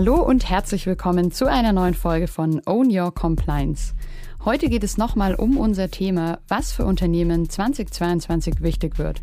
Hallo 0.00 0.14
und 0.14 0.48
herzlich 0.48 0.86
willkommen 0.86 1.30
zu 1.30 1.46
einer 1.46 1.74
neuen 1.74 1.92
Folge 1.92 2.26
von 2.26 2.62
Own 2.64 2.88
Your 2.90 3.12
Compliance. 3.12 3.92
Heute 4.46 4.70
geht 4.70 4.82
es 4.82 4.96
nochmal 4.96 5.34
um 5.34 5.58
unser 5.58 5.90
Thema, 5.90 6.38
was 6.48 6.72
für 6.72 6.86
Unternehmen 6.86 7.50
2022 7.50 8.62
wichtig 8.62 8.98
wird. 8.98 9.20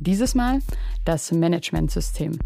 Dieses 0.00 0.34
Mal 0.34 0.60
das 1.04 1.30
Managementsystem. 1.30 2.38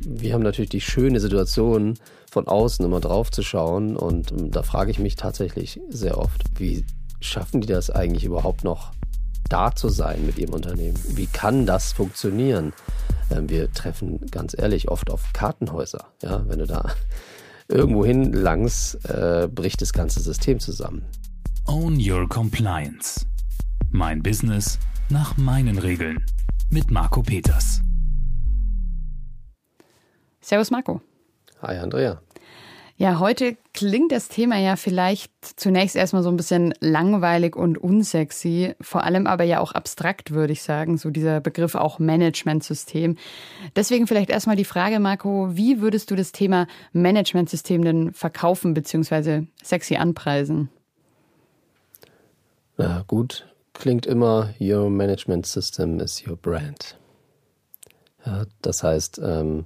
Wir 0.00 0.34
haben 0.34 0.42
natürlich 0.42 0.68
die 0.68 0.82
schöne 0.82 1.20
Situation, 1.20 1.94
von 2.30 2.48
außen 2.48 2.84
immer 2.84 3.00
drauf 3.00 3.30
zu 3.30 3.42
schauen. 3.42 3.96
Und 3.96 4.30
ähm, 4.30 4.50
da 4.50 4.62
frage 4.62 4.90
ich 4.90 4.98
mich 4.98 5.16
tatsächlich 5.16 5.80
sehr 5.88 6.18
oft, 6.18 6.42
wie 6.56 6.84
schaffen 7.22 7.62
die 7.62 7.66
das 7.66 7.88
eigentlich 7.88 8.24
überhaupt 8.24 8.62
noch 8.62 8.92
da 9.48 9.74
zu 9.74 9.88
sein 9.88 10.26
mit 10.26 10.38
ihrem 10.38 10.52
Unternehmen? 10.52 10.98
Wie 11.08 11.28
kann 11.28 11.64
das 11.64 11.94
funktionieren? 11.94 12.74
Ähm, 13.32 13.48
wir 13.48 13.72
treffen 13.72 14.20
ganz 14.30 14.54
ehrlich 14.56 14.88
oft 14.88 15.10
auf 15.10 15.32
Kartenhäuser. 15.32 16.06
Ja, 16.22 16.46
wenn 16.48 16.58
du 16.58 16.66
da 16.66 16.92
irgendwo 17.68 18.04
hin 18.04 18.32
langst, 18.32 19.04
äh, 19.08 19.48
bricht 19.52 19.80
das 19.80 19.92
ganze 19.92 20.20
System 20.20 20.60
zusammen. 20.60 21.04
Own 21.66 21.98
Your 21.98 22.28
Compliance. 22.28 23.26
Mein 23.90 24.22
Business 24.22 24.78
nach 25.08 25.36
meinen 25.36 25.78
Regeln. 25.78 26.24
Mit 26.70 26.90
Marco 26.90 27.22
Peters. 27.22 27.80
Servus 30.40 30.70
Marco. 30.70 31.00
Hi 31.62 31.78
Andrea. 31.78 32.20
Ja, 33.02 33.18
heute 33.18 33.56
klingt 33.74 34.12
das 34.12 34.28
Thema 34.28 34.60
ja 34.60 34.76
vielleicht 34.76 35.32
zunächst 35.58 35.96
erstmal 35.96 36.22
so 36.22 36.28
ein 36.28 36.36
bisschen 36.36 36.72
langweilig 36.78 37.56
und 37.56 37.76
unsexy, 37.76 38.76
vor 38.80 39.02
allem 39.02 39.26
aber 39.26 39.42
ja 39.42 39.58
auch 39.58 39.72
abstrakt, 39.72 40.30
würde 40.30 40.52
ich 40.52 40.62
sagen, 40.62 40.96
so 40.98 41.10
dieser 41.10 41.40
Begriff 41.40 41.74
auch 41.74 41.98
Managementsystem. 41.98 43.16
Deswegen 43.74 44.06
vielleicht 44.06 44.30
erstmal 44.30 44.54
die 44.54 44.64
Frage, 44.64 45.00
Marco, 45.00 45.48
wie 45.56 45.80
würdest 45.80 46.12
du 46.12 46.14
das 46.14 46.30
Thema 46.30 46.68
Managementsystem 46.92 47.84
denn 47.84 48.12
verkaufen 48.12 48.72
bzw. 48.72 49.46
sexy 49.64 49.96
anpreisen? 49.96 50.68
Na 52.76 53.02
gut, 53.08 53.48
klingt 53.72 54.06
immer, 54.06 54.54
Your 54.60 54.90
Management 54.90 55.44
System 55.44 55.98
is 55.98 56.24
your 56.24 56.36
brand. 56.36 56.96
Ja, 58.24 58.44
das 58.60 58.84
heißt, 58.84 59.20
ähm, 59.24 59.64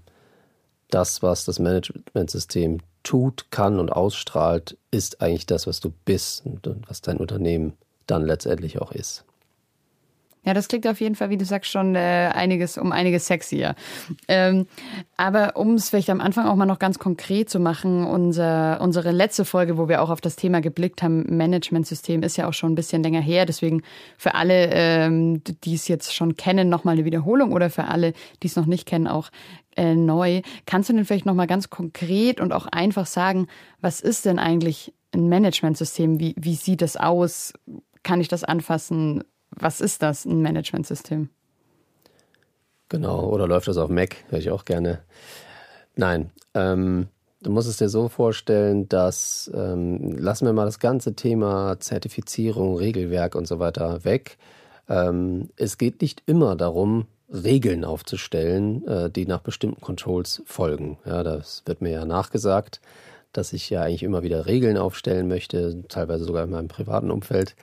das, 0.88 1.22
was 1.22 1.44
das 1.44 1.58
Managementsystem 1.58 2.80
tut, 3.06 3.50
kann 3.50 3.78
und 3.78 3.90
ausstrahlt, 3.92 4.76
ist 4.90 5.22
eigentlich 5.22 5.46
das, 5.46 5.66
was 5.66 5.80
du 5.80 5.92
bist 6.04 6.44
und, 6.44 6.68
was 6.88 7.00
dein 7.00 7.18
Unternehmen 7.18 7.74
dann 8.06 8.26
letztendlich 8.26 8.80
auch 8.80 8.92
ist. 8.92 9.24
Ja, 10.46 10.54
das 10.54 10.68
klingt 10.68 10.86
auf 10.86 11.00
jeden 11.00 11.16
Fall, 11.16 11.28
wie 11.30 11.36
du 11.36 11.44
sagst, 11.44 11.72
schon 11.72 11.96
äh, 11.96 12.30
einiges 12.32 12.78
um 12.78 12.92
einiges 12.92 13.26
sexier. 13.26 13.74
Ähm, 14.28 14.68
aber 15.16 15.56
um 15.56 15.74
es 15.74 15.90
vielleicht 15.90 16.08
am 16.08 16.20
Anfang 16.20 16.46
auch 16.46 16.54
mal 16.54 16.66
noch 16.66 16.78
ganz 16.78 17.00
konkret 17.00 17.50
zu 17.50 17.58
machen, 17.58 18.06
unser, 18.06 18.80
unsere 18.80 19.10
letzte 19.10 19.44
Folge, 19.44 19.76
wo 19.76 19.88
wir 19.88 20.00
auch 20.00 20.08
auf 20.08 20.20
das 20.20 20.36
Thema 20.36 20.60
geblickt 20.60 21.02
haben, 21.02 21.36
Managementsystem, 21.36 22.22
ist 22.22 22.36
ja 22.36 22.46
auch 22.46 22.52
schon 22.52 22.72
ein 22.72 22.74
bisschen 22.76 23.02
länger 23.02 23.20
her. 23.20 23.44
Deswegen 23.44 23.82
für 24.16 24.36
alle, 24.36 24.68
ähm, 24.70 25.42
die 25.64 25.74
es 25.74 25.88
jetzt 25.88 26.14
schon 26.14 26.36
kennen, 26.36 26.68
nochmal 26.68 26.94
eine 26.94 27.04
Wiederholung 27.04 27.52
oder 27.52 27.68
für 27.68 27.86
alle, 27.88 28.12
die 28.44 28.46
es 28.46 28.54
noch 28.54 28.66
nicht 28.66 28.86
kennen, 28.86 29.08
auch 29.08 29.30
äh, 29.74 29.96
neu. 29.96 30.42
Kannst 30.64 30.88
du 30.88 30.92
denn 30.92 31.04
vielleicht 31.04 31.26
nochmal 31.26 31.48
ganz 31.48 31.70
konkret 31.70 32.40
und 32.40 32.52
auch 32.52 32.66
einfach 32.66 33.06
sagen, 33.06 33.48
was 33.80 34.00
ist 34.00 34.24
denn 34.26 34.38
eigentlich 34.38 34.94
ein 35.12 35.28
Managementsystem? 35.28 36.20
Wie, 36.20 36.36
wie 36.38 36.54
sieht 36.54 36.82
es 36.82 36.96
aus? 36.96 37.52
Kann 38.04 38.20
ich 38.20 38.28
das 38.28 38.44
anfassen? 38.44 39.24
Was 39.58 39.80
ist 39.80 40.02
das, 40.02 40.24
ein 40.24 40.42
Managementsystem? 40.42 41.30
Genau, 42.88 43.28
oder 43.30 43.48
läuft 43.48 43.68
das 43.68 43.78
auf 43.78 43.90
Mac? 43.90 44.16
Höre 44.28 44.38
ich 44.38 44.50
auch 44.50 44.64
gerne. 44.64 45.00
Nein, 45.96 46.30
ähm, 46.54 47.08
du 47.42 47.50
musst 47.50 47.68
es 47.68 47.78
dir 47.78 47.88
so 47.88 48.08
vorstellen, 48.08 48.88
dass, 48.88 49.50
ähm, 49.54 50.16
lassen 50.18 50.46
wir 50.46 50.52
mal 50.52 50.66
das 50.66 50.78
ganze 50.78 51.14
Thema 51.14 51.80
Zertifizierung, 51.80 52.76
Regelwerk 52.76 53.34
und 53.34 53.48
so 53.48 53.58
weiter 53.58 54.04
weg. 54.04 54.38
Ähm, 54.88 55.48
es 55.56 55.78
geht 55.78 56.00
nicht 56.00 56.22
immer 56.26 56.54
darum, 56.54 57.06
Regeln 57.28 57.84
aufzustellen, 57.84 58.86
äh, 58.86 59.10
die 59.10 59.26
nach 59.26 59.40
bestimmten 59.40 59.80
Controls 59.80 60.42
folgen. 60.46 60.98
Ja, 61.04 61.22
das 61.22 61.62
wird 61.66 61.80
mir 61.80 61.90
ja 61.90 62.04
nachgesagt, 62.04 62.80
dass 63.32 63.52
ich 63.52 63.68
ja 63.68 63.82
eigentlich 63.82 64.04
immer 64.04 64.22
wieder 64.22 64.46
Regeln 64.46 64.76
aufstellen 64.76 65.26
möchte, 65.26 65.82
teilweise 65.88 66.24
sogar 66.24 66.44
in 66.44 66.50
meinem 66.50 66.68
privaten 66.68 67.10
Umfeld. 67.10 67.56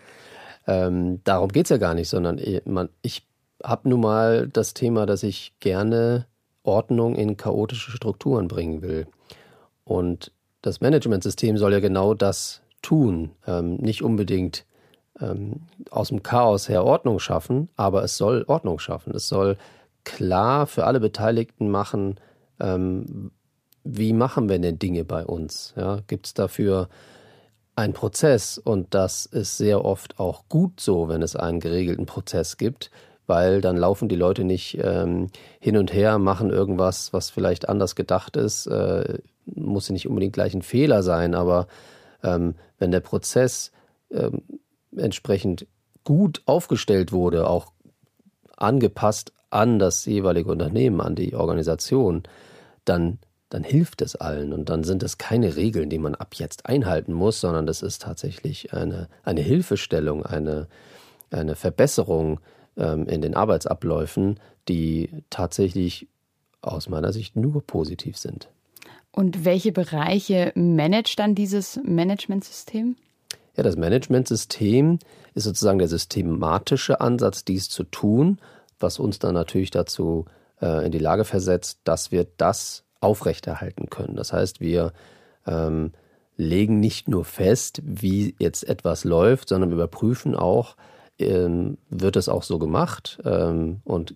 Ähm, 0.67 1.21
darum 1.23 1.49
geht 1.49 1.65
es 1.65 1.69
ja 1.69 1.77
gar 1.77 1.93
nicht, 1.93 2.09
sondern 2.09 2.39
man, 2.65 2.89
ich 3.01 3.27
habe 3.63 3.89
nun 3.89 4.01
mal 4.01 4.47
das 4.47 4.73
Thema, 4.73 5.05
dass 5.05 5.23
ich 5.23 5.53
gerne 5.59 6.25
Ordnung 6.63 7.15
in 7.15 7.37
chaotische 7.37 7.91
Strukturen 7.91 8.47
bringen 8.47 8.81
will. 8.81 9.07
Und 9.83 10.31
das 10.61 10.81
Managementsystem 10.81 11.57
soll 11.57 11.73
ja 11.73 11.79
genau 11.79 12.13
das 12.13 12.61
tun. 12.81 13.31
Ähm, 13.45 13.75
nicht 13.75 14.01
unbedingt 14.01 14.65
ähm, 15.19 15.61
aus 15.89 16.09
dem 16.09 16.23
Chaos 16.23 16.69
her 16.69 16.85
Ordnung 16.85 17.19
schaffen, 17.19 17.69
aber 17.75 18.03
es 18.03 18.17
soll 18.17 18.45
Ordnung 18.47 18.79
schaffen. 18.79 19.13
Es 19.15 19.27
soll 19.27 19.57
klar 20.03 20.67
für 20.67 20.85
alle 20.85 20.99
Beteiligten 20.99 21.69
machen, 21.69 22.15
ähm, 22.59 23.31
wie 23.83 24.13
machen 24.13 24.47
wir 24.47 24.59
denn 24.59 24.79
Dinge 24.79 25.03
bei 25.03 25.25
uns? 25.25 25.73
Ja, 25.75 25.99
Gibt 26.07 26.27
es 26.27 26.33
dafür 26.33 26.87
ein 27.75 27.93
Prozess. 27.93 28.57
Und 28.57 28.93
das 28.93 29.25
ist 29.25 29.57
sehr 29.57 29.83
oft 29.85 30.19
auch 30.19 30.43
gut 30.49 30.79
so, 30.79 31.09
wenn 31.09 31.21
es 31.21 31.35
einen 31.35 31.59
geregelten 31.59 32.05
Prozess 32.05 32.57
gibt, 32.57 32.91
weil 33.27 33.61
dann 33.61 33.77
laufen 33.77 34.09
die 34.09 34.15
Leute 34.15 34.43
nicht 34.43 34.77
ähm, 34.81 35.29
hin 35.59 35.77
und 35.77 35.93
her, 35.93 36.19
machen 36.19 36.49
irgendwas, 36.49 37.13
was 37.13 37.29
vielleicht 37.29 37.69
anders 37.69 37.95
gedacht 37.95 38.35
ist, 38.35 38.67
äh, 38.67 39.19
muss 39.45 39.89
ja 39.89 39.93
nicht 39.93 40.07
unbedingt 40.07 40.33
gleich 40.33 40.53
ein 40.53 40.61
Fehler 40.61 41.03
sein, 41.03 41.35
aber 41.35 41.67
ähm, 42.23 42.55
wenn 42.79 42.91
der 42.91 43.01
Prozess 43.01 43.71
ähm, 44.11 44.41
entsprechend 44.95 45.67
gut 46.03 46.41
aufgestellt 46.45 47.11
wurde, 47.11 47.47
auch 47.47 47.71
angepasst 48.57 49.33
an 49.49 49.79
das 49.79 50.05
jeweilige 50.05 50.51
Unternehmen, 50.51 51.01
an 51.01 51.15
die 51.15 51.35
Organisation, 51.35 52.23
dann 52.85 53.19
dann 53.53 53.63
hilft 53.63 54.01
es 54.01 54.15
allen. 54.15 54.51
Und 54.51 54.69
dann 54.69 54.83
sind 54.83 55.03
es 55.03 55.19
keine 55.19 55.55
Regeln, 55.55 55.91
die 55.91 55.99
man 55.99 56.15
ab 56.15 56.33
jetzt 56.33 56.65
einhalten 56.65 57.13
muss, 57.13 57.39
sondern 57.39 57.67
das 57.67 57.83
ist 57.83 58.01
tatsächlich 58.01 58.73
eine, 58.73 59.07
eine 59.21 59.41
Hilfestellung, 59.41 60.25
eine, 60.25 60.67
eine 61.29 61.55
Verbesserung 61.55 62.39
ähm, 62.77 63.07
in 63.07 63.21
den 63.21 63.35
Arbeitsabläufen, 63.35 64.39
die 64.67 65.09
tatsächlich 65.29 66.07
aus 66.61 66.89
meiner 66.89 67.13
Sicht 67.13 67.35
nur 67.35 67.61
positiv 67.61 68.17
sind. 68.17 68.49
Und 69.11 69.45
welche 69.45 69.71
Bereiche 69.71 70.51
managt 70.55 71.19
dann 71.19 71.35
dieses 71.35 71.79
Managementsystem? 71.83 72.95
Ja, 73.55 73.61
das 73.61 73.75
Managementsystem 73.75 74.97
ist 75.35 75.43
sozusagen 75.43 75.77
der 75.77 75.89
systematische 75.89 77.01
Ansatz, 77.01 77.45
dies 77.45 77.69
zu 77.69 77.83
tun, 77.83 78.39
was 78.79 78.97
uns 78.97 79.19
dann 79.19 79.35
natürlich 79.35 79.69
dazu 79.69 80.25
äh, 80.59 80.87
in 80.87 80.91
die 80.91 80.97
Lage 80.97 81.23
versetzt, 81.23 81.81
dass 81.83 82.11
wir 82.11 82.25
das 82.37 82.82
aufrechterhalten 83.03 83.89
können. 83.89 84.15
Das 84.15 84.33
heißt, 84.33 84.59
wir 84.61 84.93
ähm, 85.45 85.91
legen 86.37 86.79
nicht 86.79 87.07
nur 87.07 87.25
fest, 87.25 87.81
wie 87.83 88.35
jetzt 88.39 88.67
etwas 88.67 89.03
läuft, 89.03 89.49
sondern 89.49 89.71
überprüfen 89.71 90.35
auch, 90.35 90.75
ähm, 91.19 91.77
wird 91.89 92.15
es 92.15 92.29
auch 92.29 92.43
so 92.43 92.57
gemacht 92.57 93.19
ähm, 93.25 93.81
und 93.83 94.15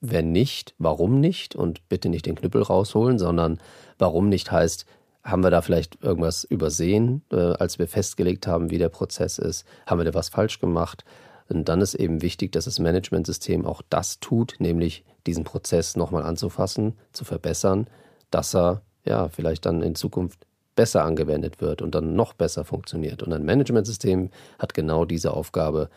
wenn 0.00 0.30
nicht, 0.30 0.74
warum 0.78 1.20
nicht 1.20 1.56
und 1.56 1.88
bitte 1.88 2.08
nicht 2.08 2.26
den 2.26 2.36
Knüppel 2.36 2.62
rausholen, 2.62 3.18
sondern 3.18 3.58
warum 3.98 4.28
nicht 4.28 4.52
heißt, 4.52 4.86
haben 5.24 5.42
wir 5.42 5.50
da 5.50 5.62
vielleicht 5.62 6.02
irgendwas 6.02 6.44
übersehen, 6.44 7.22
äh, 7.32 7.36
als 7.36 7.78
wir 7.78 7.88
festgelegt 7.88 8.46
haben, 8.46 8.70
wie 8.70 8.78
der 8.78 8.90
Prozess 8.90 9.38
ist, 9.38 9.66
haben 9.86 9.98
wir 9.98 10.04
da 10.04 10.14
was 10.14 10.28
falsch 10.28 10.60
gemacht. 10.60 11.04
Und 11.48 11.68
dann 11.68 11.80
ist 11.80 11.94
eben 11.94 12.22
wichtig, 12.22 12.52
dass 12.52 12.66
das 12.66 12.78
Managementsystem 12.78 13.66
auch 13.66 13.82
das 13.88 14.20
tut, 14.20 14.56
nämlich 14.58 15.04
diesen 15.26 15.44
Prozess 15.44 15.96
nochmal 15.96 16.22
anzufassen, 16.22 16.94
zu 17.12 17.24
verbessern, 17.24 17.88
dass 18.30 18.54
er 18.54 18.82
ja 19.04 19.28
vielleicht 19.28 19.66
dann 19.66 19.82
in 19.82 19.94
Zukunft 19.94 20.46
besser 20.74 21.04
angewendet 21.04 21.60
wird 21.60 21.82
und 21.82 21.94
dann 21.94 22.14
noch 22.14 22.34
besser 22.34 22.64
funktioniert. 22.64 23.22
Und 23.22 23.32
ein 23.32 23.44
Managementsystem 23.44 24.30
hat 24.58 24.74
genau 24.74 25.04
diese 25.04 25.32
Aufgabe, 25.32 25.88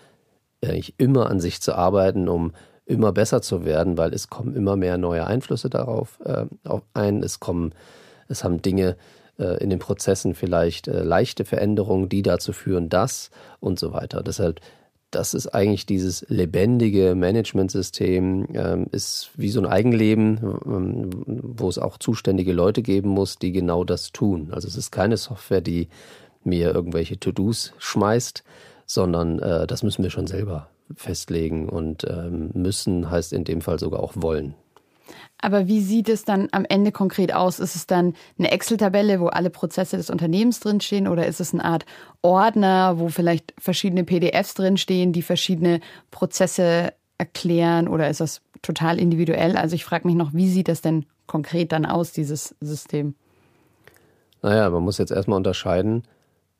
eigentlich 0.63 0.95
immer 0.97 1.29
an 1.29 1.39
sich 1.39 1.61
zu 1.61 1.73
arbeiten, 1.73 2.27
um 2.27 2.53
immer 2.85 3.11
besser 3.11 3.41
zu 3.41 3.65
werden, 3.65 3.97
weil 3.97 4.13
es 4.13 4.29
kommen 4.29 4.55
immer 4.55 4.75
mehr 4.75 4.97
neue 4.97 5.25
Einflüsse 5.27 5.69
darauf 5.69 6.19
äh, 6.25 6.45
ein. 6.93 7.23
Es 7.23 7.39
kommen, 7.39 7.73
es 8.27 8.43
haben 8.43 8.61
Dinge 8.61 8.97
äh, 9.37 9.63
in 9.63 9.69
den 9.69 9.79
Prozessen 9.79 10.33
vielleicht 10.33 10.87
äh, 10.87 11.03
leichte 11.03 11.45
Veränderungen, 11.45 12.09
die 12.09 12.23
dazu 12.23 12.51
führen, 12.51 12.89
dass 12.89 13.29
und 13.59 13.79
so 13.79 13.93
weiter. 13.93 14.23
Deshalb 14.23 14.59
das 15.11 15.33
ist 15.33 15.47
eigentlich 15.47 15.85
dieses 15.85 16.25
lebendige 16.29 17.15
Managementsystem, 17.15 18.47
ähm, 18.53 18.87
ist 18.91 19.31
wie 19.35 19.49
so 19.49 19.59
ein 19.59 19.65
Eigenleben, 19.65 20.39
ähm, 20.65 21.09
wo 21.25 21.67
es 21.69 21.79
auch 21.79 21.97
zuständige 21.97 22.53
Leute 22.53 22.81
geben 22.81 23.09
muss, 23.09 23.37
die 23.37 23.51
genau 23.51 23.83
das 23.83 24.11
tun. 24.11 24.49
Also 24.51 24.67
es 24.67 24.75
ist 24.75 24.91
keine 24.91 25.17
Software, 25.17 25.61
die 25.61 25.87
mir 26.43 26.73
irgendwelche 26.73 27.19
To-Dos 27.19 27.73
schmeißt, 27.79 28.43
sondern 28.85 29.39
äh, 29.39 29.67
das 29.67 29.83
müssen 29.83 30.03
wir 30.03 30.09
schon 30.09 30.27
selber 30.27 30.69
festlegen 30.95 31.69
und 31.69 32.05
ähm, 32.09 32.51
müssen 32.53 33.09
heißt 33.09 33.33
in 33.33 33.43
dem 33.43 33.61
Fall 33.61 33.79
sogar 33.79 34.01
auch 34.01 34.13
wollen. 34.15 34.55
Aber 35.41 35.67
wie 35.67 35.81
sieht 35.81 36.09
es 36.09 36.25
dann 36.25 36.49
am 36.51 36.65
Ende 36.65 36.91
konkret 36.91 37.33
aus? 37.33 37.59
Ist 37.59 37.75
es 37.75 37.87
dann 37.87 38.13
eine 38.37 38.51
Excel-Tabelle, 38.51 39.19
wo 39.19 39.27
alle 39.27 39.49
Prozesse 39.49 39.97
des 39.97 40.09
Unternehmens 40.09 40.59
drinstehen 40.59 41.07
oder 41.07 41.25
ist 41.27 41.39
es 41.39 41.53
eine 41.53 41.63
Art 41.63 41.85
Ordner, 42.21 42.99
wo 42.99 43.09
vielleicht 43.09 43.53
verschiedene 43.57 44.03
PDFs 44.03 44.53
drinstehen, 44.53 45.13
die 45.13 45.21
verschiedene 45.21 45.79
Prozesse 46.11 46.93
erklären 47.17 47.87
oder 47.87 48.09
ist 48.09 48.19
das 48.19 48.41
total 48.61 48.99
individuell? 48.99 49.55
Also 49.55 49.75
ich 49.75 49.85
frage 49.85 50.07
mich 50.07 50.15
noch, 50.15 50.33
wie 50.33 50.49
sieht 50.49 50.67
das 50.67 50.81
denn 50.81 51.05
konkret 51.27 51.71
dann 51.71 51.85
aus, 51.85 52.11
dieses 52.11 52.55
System? 52.59 53.15
Naja, 54.41 54.69
man 54.69 54.83
muss 54.83 54.97
jetzt 54.97 55.11
erstmal 55.11 55.37
unterscheiden, 55.37 56.03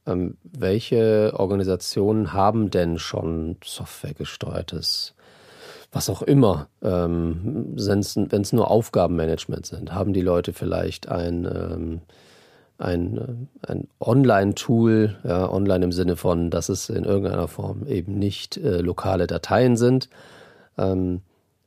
ähm, 0.06 0.38
welche 0.44 1.34
Organisationen 1.36 2.34
haben 2.34 2.70
denn 2.70 3.00
schon 3.00 3.58
softwaregesteuertes 3.64 5.16
was 5.92 6.10
auch 6.10 6.22
immer, 6.22 6.68
ähm, 6.84 7.74
wenn 7.76 8.00
es 8.42 8.54
nur 8.54 8.70
Aufgabenmanagement 8.70 9.66
sind, 9.66 9.94
haben 9.94 10.14
die 10.14 10.22
Leute 10.22 10.54
vielleicht 10.54 11.10
ein, 11.10 11.46
ähm, 11.46 12.02
ein, 12.78 13.50
ein 13.66 13.88
Online-Tool, 14.00 15.18
ja, 15.24 15.52
online 15.52 15.86
im 15.86 15.92
Sinne 15.92 16.16
von, 16.16 16.50
dass 16.52 16.70
es 16.70 16.90
in 16.90 17.06
irgendeiner 17.06 17.48
Form 17.48 17.88
eben 17.88 18.20
nicht 18.20 18.58
äh, 18.58 18.82
lokale 18.82 19.28
Dateien 19.28 19.78
sind, 19.78 20.10
ähm, 20.78 21.22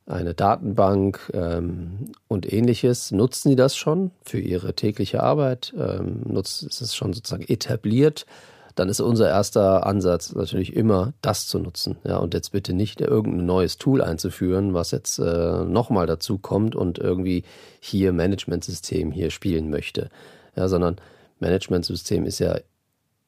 eine 0.07 0.35
Datenbank 0.35 1.31
ähm, 1.33 2.13
und 2.29 2.53
ähnliches. 2.53 3.13
Nutzen 3.13 3.51
die 3.51 3.57
das 3.57 3.77
schon 3.77 4.11
für 4.25 4.41
ihre 4.41 4.75
tägliche 4.75 5.23
Arbeit? 5.23 5.73
Ähm, 5.79 6.23
nutzt, 6.25 6.63
ist 6.63 6.81
es 6.81 6.95
schon 6.95 7.13
sozusagen 7.13 7.45
etabliert? 7.45 8.27
Dann 8.75 8.89
ist 8.89 9.01
unser 9.01 9.29
erster 9.29 9.87
Ansatz 9.87 10.33
natürlich 10.35 10.75
immer, 10.75 11.13
das 11.23 11.47
zu 11.47 11.59
nutzen. 11.59 11.97
Ja, 12.05 12.19
und 12.19 12.35
jetzt 12.35 12.53
bitte 12.53 12.73
nicht 12.73 13.01
irgendein 13.01 13.47
neues 13.47 13.77
Tool 13.77 14.03
einzuführen, 14.03 14.75
was 14.75 14.91
jetzt 14.91 15.19
äh, 15.19 15.65
nochmal 15.65 16.07
dazu 16.07 16.39
kommt 16.39 16.75
und 16.75 16.99
irgendwie 16.99 17.45
hier 17.81 18.13
Managementsystem 18.13 19.11
hier 19.13 19.31
spielen 19.31 19.71
möchte. 19.71 20.09
Ja, 20.57 20.69
sondern 20.69 20.97
Managementsystem 21.41 22.25
ist 22.25 22.39
ja, 22.39 22.59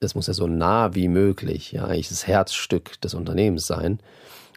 das 0.01 0.15
muss 0.15 0.27
ja 0.27 0.35
so 0.35 0.47
nah 0.47 0.95
wie 0.95 1.09
möglich, 1.09 1.73
ja, 1.73 1.85
eigentlich 1.85 2.09
das 2.09 2.27
Herzstück 2.27 3.01
des 3.01 3.15
Unternehmens 3.15 3.67
sein. 3.67 4.01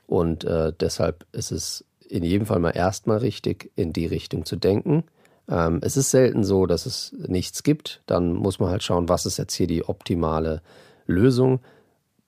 Und 0.05 0.45
äh, 0.45 0.73
deshalb 0.79 1.25
ist 1.31 1.51
es 1.51 1.85
in 2.07 2.23
jedem 2.23 2.47
Fall 2.47 2.59
mal 2.59 2.71
erstmal 2.71 3.17
richtig, 3.17 3.71
in 3.75 3.93
die 3.93 4.05
Richtung 4.05 4.45
zu 4.45 4.55
denken. 4.55 5.03
Ähm, 5.49 5.79
es 5.81 5.97
ist 5.97 6.11
selten 6.11 6.43
so, 6.43 6.65
dass 6.65 6.85
es 6.85 7.13
nichts 7.27 7.63
gibt. 7.63 8.01
Dann 8.05 8.33
muss 8.33 8.59
man 8.59 8.69
halt 8.69 8.83
schauen, 8.83 9.09
was 9.09 9.25
ist 9.25 9.37
jetzt 9.37 9.53
hier 9.53 9.67
die 9.67 9.87
optimale 9.87 10.61
Lösung. 11.05 11.59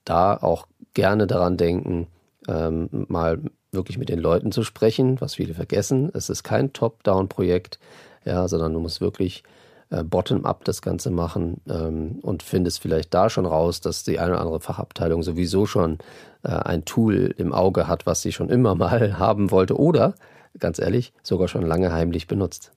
Da 0.05 0.37
auch 0.37 0.67
gerne 0.93 1.27
daran 1.27 1.57
denken, 1.57 2.07
ähm, 2.47 2.89
mal 3.07 3.41
wirklich 3.71 3.97
mit 3.97 4.09
den 4.09 4.19
Leuten 4.19 4.51
zu 4.51 4.63
sprechen, 4.63 5.21
was 5.21 5.35
viele 5.35 5.53
vergessen. 5.53 6.09
Es 6.13 6.29
ist 6.29 6.43
kein 6.43 6.73
Top-Down-Projekt, 6.73 7.79
ja, 8.25 8.47
sondern 8.47 8.73
du 8.73 8.79
musst 8.79 9.01
wirklich 9.01 9.43
äh, 9.91 10.03
bottom-up 10.03 10.63
das 10.65 10.81
Ganze 10.81 11.11
machen 11.11 11.61
ähm, 11.69 12.19
und 12.21 12.43
findest 12.43 12.81
vielleicht 12.81 13.13
da 13.13 13.29
schon 13.29 13.45
raus, 13.45 13.81
dass 13.81 14.03
die 14.03 14.19
eine 14.19 14.31
oder 14.31 14.41
andere 14.41 14.59
Fachabteilung 14.59 15.23
sowieso 15.23 15.65
schon 15.65 15.99
äh, 16.43 16.49
ein 16.49 16.85
Tool 16.85 17.33
im 17.37 17.53
Auge 17.53 17.87
hat, 17.87 18.05
was 18.05 18.21
sie 18.21 18.31
schon 18.31 18.49
immer 18.49 18.75
mal 18.75 19.19
haben 19.19 19.51
wollte 19.51 19.77
oder, 19.77 20.15
ganz 20.57 20.79
ehrlich, 20.79 21.13
sogar 21.21 21.47
schon 21.47 21.65
lange 21.65 21.91
heimlich 21.91 22.27
benutzt. 22.27 22.71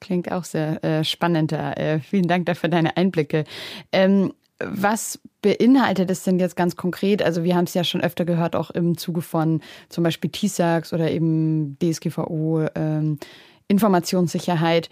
Klingt 0.00 0.30
auch 0.30 0.44
sehr 0.44 0.82
äh, 0.84 1.04
spannend. 1.04 1.52
Äh, 1.52 2.00
vielen 2.00 2.28
Dank 2.28 2.46
dafür 2.46 2.68
deine 2.68 2.96
Einblicke. 2.96 3.44
Ähm, 3.92 4.32
was 4.58 5.18
beinhaltet 5.42 6.10
es 6.10 6.24
denn 6.24 6.38
jetzt 6.38 6.56
ganz 6.56 6.76
konkret? 6.76 7.22
Also 7.22 7.44
wir 7.44 7.54
haben 7.56 7.64
es 7.64 7.74
ja 7.74 7.84
schon 7.84 8.00
öfter 8.00 8.24
gehört, 8.24 8.56
auch 8.56 8.70
im 8.70 8.96
Zuge 8.96 9.20
von 9.20 9.60
zum 9.88 10.04
Beispiel 10.04 10.30
TISAX 10.30 10.92
oder 10.92 11.10
eben 11.10 11.78
DSGVO, 11.78 12.66
ähm, 12.74 13.18
Informationssicherheit. 13.68 14.88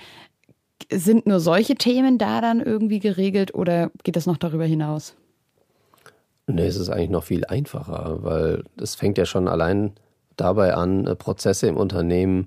Sind 0.91 1.27
nur 1.27 1.41
solche 1.41 1.77
Themen 1.77 2.19
da 2.19 2.41
dann 2.41 2.61
irgendwie 2.61 2.99
geregelt 2.99 3.55
oder 3.55 3.91
geht 4.03 4.17
das 4.17 4.27
noch 4.27 4.37
darüber 4.37 4.65
hinaus? 4.65 5.17
Nee, 6.47 6.67
es 6.67 6.77
ist 6.77 6.91
eigentlich 6.91 7.11
noch 7.11 7.25
viel 7.25 7.47
einfacher, 7.47 8.19
weil 8.23 8.65
es 8.79 8.95
fängt 8.95 9.17
ja 9.17 9.25
schon 9.25 9.49
allein 9.49 9.93
dabei 10.37 10.75
an, 10.75 11.07
äh, 11.07 11.15
Prozesse 11.15 11.69
im 11.69 11.77
Unternehmen 11.77 12.47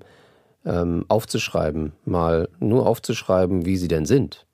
ähm, 0.68 1.06
aufzuschreiben, 1.08 1.92
mal 2.04 2.48
nur 2.60 2.86
aufzuschreiben, 2.86 3.64
wie 3.64 3.76
sie 3.76 3.88
denn 3.88 4.06
sind. 4.06 4.46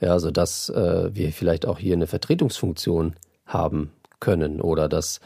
Ja, 0.00 0.18
sodass 0.18 0.70
äh, 0.70 1.14
wir 1.14 1.32
vielleicht 1.32 1.66
auch 1.66 1.78
hier 1.78 1.94
eine 1.94 2.06
Vertretungsfunktion 2.06 3.14
haben 3.46 3.92
können 4.20 4.60
oder 4.60 4.88
dass, 4.88 5.20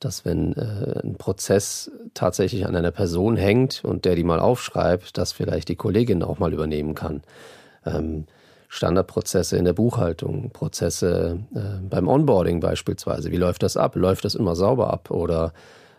dass 0.00 0.24
wenn 0.24 0.54
äh, 0.54 1.00
ein 1.04 1.16
Prozess 1.16 1.90
tatsächlich 2.14 2.66
an 2.66 2.74
einer 2.74 2.90
Person 2.90 3.36
hängt 3.36 3.84
und 3.84 4.04
der 4.04 4.16
die 4.16 4.24
mal 4.24 4.40
aufschreibt, 4.40 5.16
dass 5.18 5.32
vielleicht 5.32 5.68
die 5.68 5.76
Kollegin 5.76 6.22
auch 6.22 6.38
mal 6.38 6.52
übernehmen 6.52 6.94
kann. 6.94 7.22
Ähm, 7.84 8.26
Standardprozesse 8.68 9.56
in 9.56 9.64
der 9.64 9.74
Buchhaltung, 9.74 10.50
Prozesse 10.50 11.38
äh, 11.54 11.86
beim 11.88 12.08
Onboarding 12.08 12.58
beispielsweise. 12.58 13.30
Wie 13.30 13.36
läuft 13.36 13.62
das 13.62 13.76
ab? 13.76 13.94
Läuft 13.94 14.24
das 14.24 14.34
immer 14.34 14.56
sauber 14.56 14.92
ab? 14.92 15.10
Oder 15.10 15.52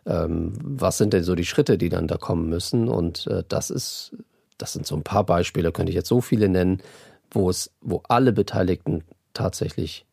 ähm, 0.07 0.53
was 0.61 0.97
sind 0.97 1.13
denn 1.13 1.23
so 1.23 1.35
die 1.35 1.45
Schritte, 1.45 1.77
die 1.77 1.89
dann 1.89 2.07
da 2.07 2.17
kommen 2.17 2.49
müssen? 2.49 2.87
Und 2.87 3.27
äh, 3.27 3.43
das 3.47 3.69
ist, 3.69 4.15
das 4.57 4.73
sind 4.73 4.87
so 4.87 4.95
ein 4.95 5.03
paar 5.03 5.25
Beispiele, 5.25 5.71
könnte 5.71 5.91
ich 5.91 5.95
jetzt 5.95 6.09
so 6.09 6.21
viele 6.21 6.49
nennen, 6.49 6.81
wo 7.29 7.49
es, 7.49 7.71
wo 7.81 8.01
alle 8.07 8.31
Beteiligten 8.31 9.03
tatsächlich, 9.33 10.05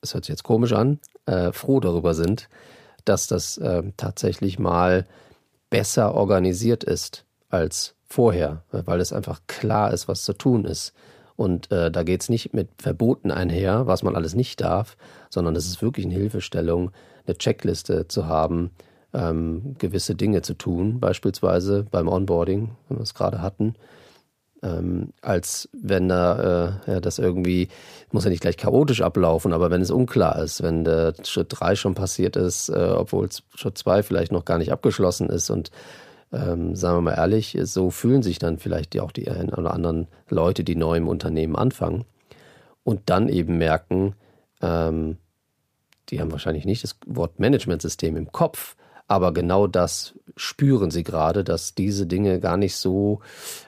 es 0.00 0.14
hört 0.14 0.24
sich 0.24 0.32
jetzt 0.32 0.44
komisch 0.44 0.72
an, 0.72 1.00
äh, 1.26 1.52
froh 1.52 1.80
darüber 1.80 2.14
sind, 2.14 2.48
dass 3.04 3.26
das 3.26 3.58
äh, 3.58 3.82
tatsächlich 3.96 4.58
mal 4.58 5.06
besser 5.68 6.14
organisiert 6.14 6.84
ist 6.84 7.24
als 7.48 7.94
vorher, 8.06 8.64
weil 8.70 9.00
es 9.00 9.12
einfach 9.12 9.40
klar 9.46 9.92
ist, 9.92 10.08
was 10.08 10.24
zu 10.24 10.32
tun 10.32 10.64
ist. 10.64 10.92
Und 11.36 11.70
äh, 11.72 11.90
da 11.90 12.02
geht 12.02 12.22
es 12.22 12.28
nicht 12.28 12.52
mit 12.52 12.68
Verboten 12.78 13.30
einher, 13.30 13.86
was 13.86 14.02
man 14.02 14.14
alles 14.14 14.34
nicht 14.34 14.60
darf, 14.60 14.96
sondern 15.30 15.56
es 15.56 15.66
ist 15.66 15.80
wirklich 15.80 16.06
eine 16.06 16.14
Hilfestellung, 16.14 16.90
eine 17.26 17.38
Checkliste 17.38 18.08
zu 18.08 18.26
haben, 18.26 18.72
ähm, 19.12 19.74
gewisse 19.78 20.14
Dinge 20.14 20.42
zu 20.42 20.54
tun, 20.54 21.00
beispielsweise 21.00 21.86
beim 21.90 22.08
Onboarding, 22.08 22.70
wenn 22.88 22.98
wir 22.98 23.02
es 23.02 23.14
gerade 23.14 23.42
hatten, 23.42 23.74
ähm, 24.62 25.12
als 25.22 25.68
wenn 25.72 26.08
da 26.08 26.78
äh, 26.86 26.92
ja, 26.92 27.00
das 27.00 27.18
irgendwie, 27.18 27.68
muss 28.12 28.24
ja 28.24 28.30
nicht 28.30 28.42
gleich 28.42 28.56
chaotisch 28.56 29.00
ablaufen, 29.00 29.52
aber 29.52 29.70
wenn 29.70 29.80
es 29.80 29.90
unklar 29.90 30.40
ist, 30.42 30.62
wenn 30.62 30.84
der 30.84 31.14
Schritt 31.24 31.46
drei 31.50 31.74
schon 31.76 31.94
passiert 31.94 32.36
ist, 32.36 32.68
äh, 32.68 32.94
obwohl 32.94 33.28
Schritt 33.54 33.78
zwei 33.78 34.02
vielleicht 34.02 34.32
noch 34.32 34.44
gar 34.44 34.58
nicht 34.58 34.72
abgeschlossen 34.72 35.30
ist 35.30 35.50
und 35.50 35.70
ähm, 36.32 36.76
sagen 36.76 36.98
wir 36.98 37.02
mal 37.02 37.16
ehrlich, 37.16 37.58
so 37.64 37.90
fühlen 37.90 38.22
sich 38.22 38.38
dann 38.38 38.58
vielleicht 38.58 38.98
auch 39.00 39.12
die 39.12 39.28
einen 39.30 39.52
oder 39.52 39.72
anderen 39.72 40.06
Leute, 40.28 40.62
die 40.62 40.76
neu 40.76 40.96
im 40.96 41.08
Unternehmen 41.08 41.56
anfangen 41.56 42.04
und 42.84 43.02
dann 43.06 43.28
eben 43.28 43.58
merken, 43.58 44.14
ähm, 44.60 45.16
die 46.10 46.20
haben 46.20 46.32
wahrscheinlich 46.32 46.66
nicht 46.66 46.84
das 46.84 46.96
Wort 47.06 47.38
Managementsystem 47.40 48.16
im 48.16 48.30
Kopf, 48.30 48.76
aber 49.10 49.32
genau 49.32 49.66
das 49.66 50.14
spüren 50.36 50.92
sie 50.92 51.02
gerade, 51.02 51.42
dass 51.42 51.74
diese 51.74 52.06
Dinge 52.06 52.38
gar 52.38 52.56
nicht 52.56 52.76
so 52.76 53.18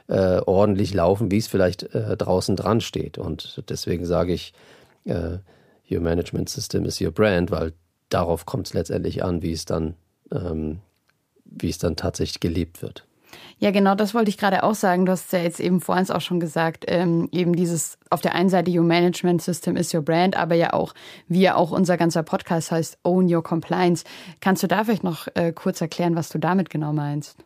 äh, 0.07 0.39
ordentlich 0.39 0.95
laufen, 0.95 1.33
wie 1.33 1.39
es 1.39 1.49
vielleicht 1.49 1.83
äh, 1.95 2.17
draußen 2.17 2.55
dran 2.55 2.81
steht. 2.81 3.19
Und 3.19 3.61
deswegen 3.69 4.05
sage 4.05 4.33
ich, 4.35 4.55
äh, 5.05 5.39
Your 5.91 6.01
Management 6.01 6.49
System 6.49 6.85
is 6.85 7.01
your 7.01 7.11
brand, 7.11 7.51
weil 7.51 7.73
darauf 8.09 8.47
kommt 8.47 8.69
es 8.69 8.75
letztendlich 8.75 9.25
an, 9.25 9.43
wie 9.43 9.51
es 9.51 9.65
dann, 9.65 9.97
ähm, 10.31 10.79
wie 11.45 11.71
es 11.71 11.79
dann 11.79 11.97
tatsächlich 11.97 12.39
gelebt 12.39 12.81
wird. 12.81 13.05
Ja, 13.63 13.71
genau, 13.71 13.95
das 13.95 14.13
wollte 14.13 14.29
ich 14.29 14.39
gerade 14.39 14.65
auch 14.65 14.75
sagen. 14.75 15.07
Du 15.07 15.13
hast 15.13 15.33
ja 15.33 15.39
jetzt 15.39 15.61
eben 15.61 15.81
vorhin 15.81 16.11
auch 16.11 16.21
schon 16.21 16.41
gesagt, 16.41 16.85
ähm, 16.89 17.29
eben 17.31 17.55
dieses 17.55 17.97
auf 18.11 18.21
der 18.21 18.35
einen 18.35 18.49
Seite 18.49 18.73
Your 18.73 18.83
Management 18.83 19.41
System 19.41 19.77
is 19.77 19.95
your 19.95 20.03
brand, 20.03 20.37
aber 20.37 20.57
ja 20.57 20.73
auch, 20.73 20.95
wie 21.29 21.43
ja 21.43 21.55
auch 21.55 21.71
unser 21.71 21.97
ganzer 21.97 22.25
Podcast 22.25 22.73
heißt, 22.73 22.99
Own 23.05 23.33
Your 23.33 23.45
Compliance. 23.45 24.05
Kannst 24.41 24.65
du 24.65 24.67
da 24.67 24.83
vielleicht 24.83 25.05
noch 25.05 25.29
äh, 25.35 25.53
kurz 25.53 25.81
erklären, 25.81 26.17
was 26.17 26.29
du 26.29 26.41
damit 26.41 26.71
genau 26.71 26.93
meinst? 26.93 27.37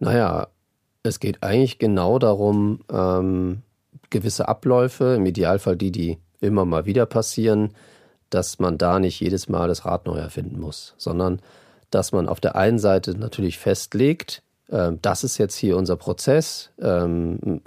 Naja, 0.00 0.48
es 1.04 1.20
geht 1.20 1.44
eigentlich 1.44 1.78
genau 1.78 2.18
darum, 2.18 2.80
ähm, 2.92 3.62
gewisse 4.10 4.48
Abläufe, 4.48 5.14
im 5.14 5.24
Idealfall 5.24 5.76
die, 5.76 5.92
die 5.92 6.18
immer 6.40 6.64
mal 6.64 6.84
wieder 6.84 7.06
passieren, 7.06 7.74
dass 8.28 8.58
man 8.58 8.76
da 8.76 8.98
nicht 8.98 9.20
jedes 9.20 9.48
Mal 9.48 9.68
das 9.68 9.84
Rad 9.84 10.06
neu 10.06 10.16
erfinden 10.16 10.58
muss, 10.58 10.94
sondern 10.96 11.40
dass 11.90 12.10
man 12.10 12.28
auf 12.28 12.40
der 12.40 12.56
einen 12.56 12.80
Seite 12.80 13.16
natürlich 13.16 13.60
festlegt, 13.60 14.42
das 14.68 15.24
ist 15.24 15.38
jetzt 15.38 15.56
hier 15.56 15.76
unser 15.76 15.96
Prozess. 15.96 16.70
Ähm, 16.80 17.60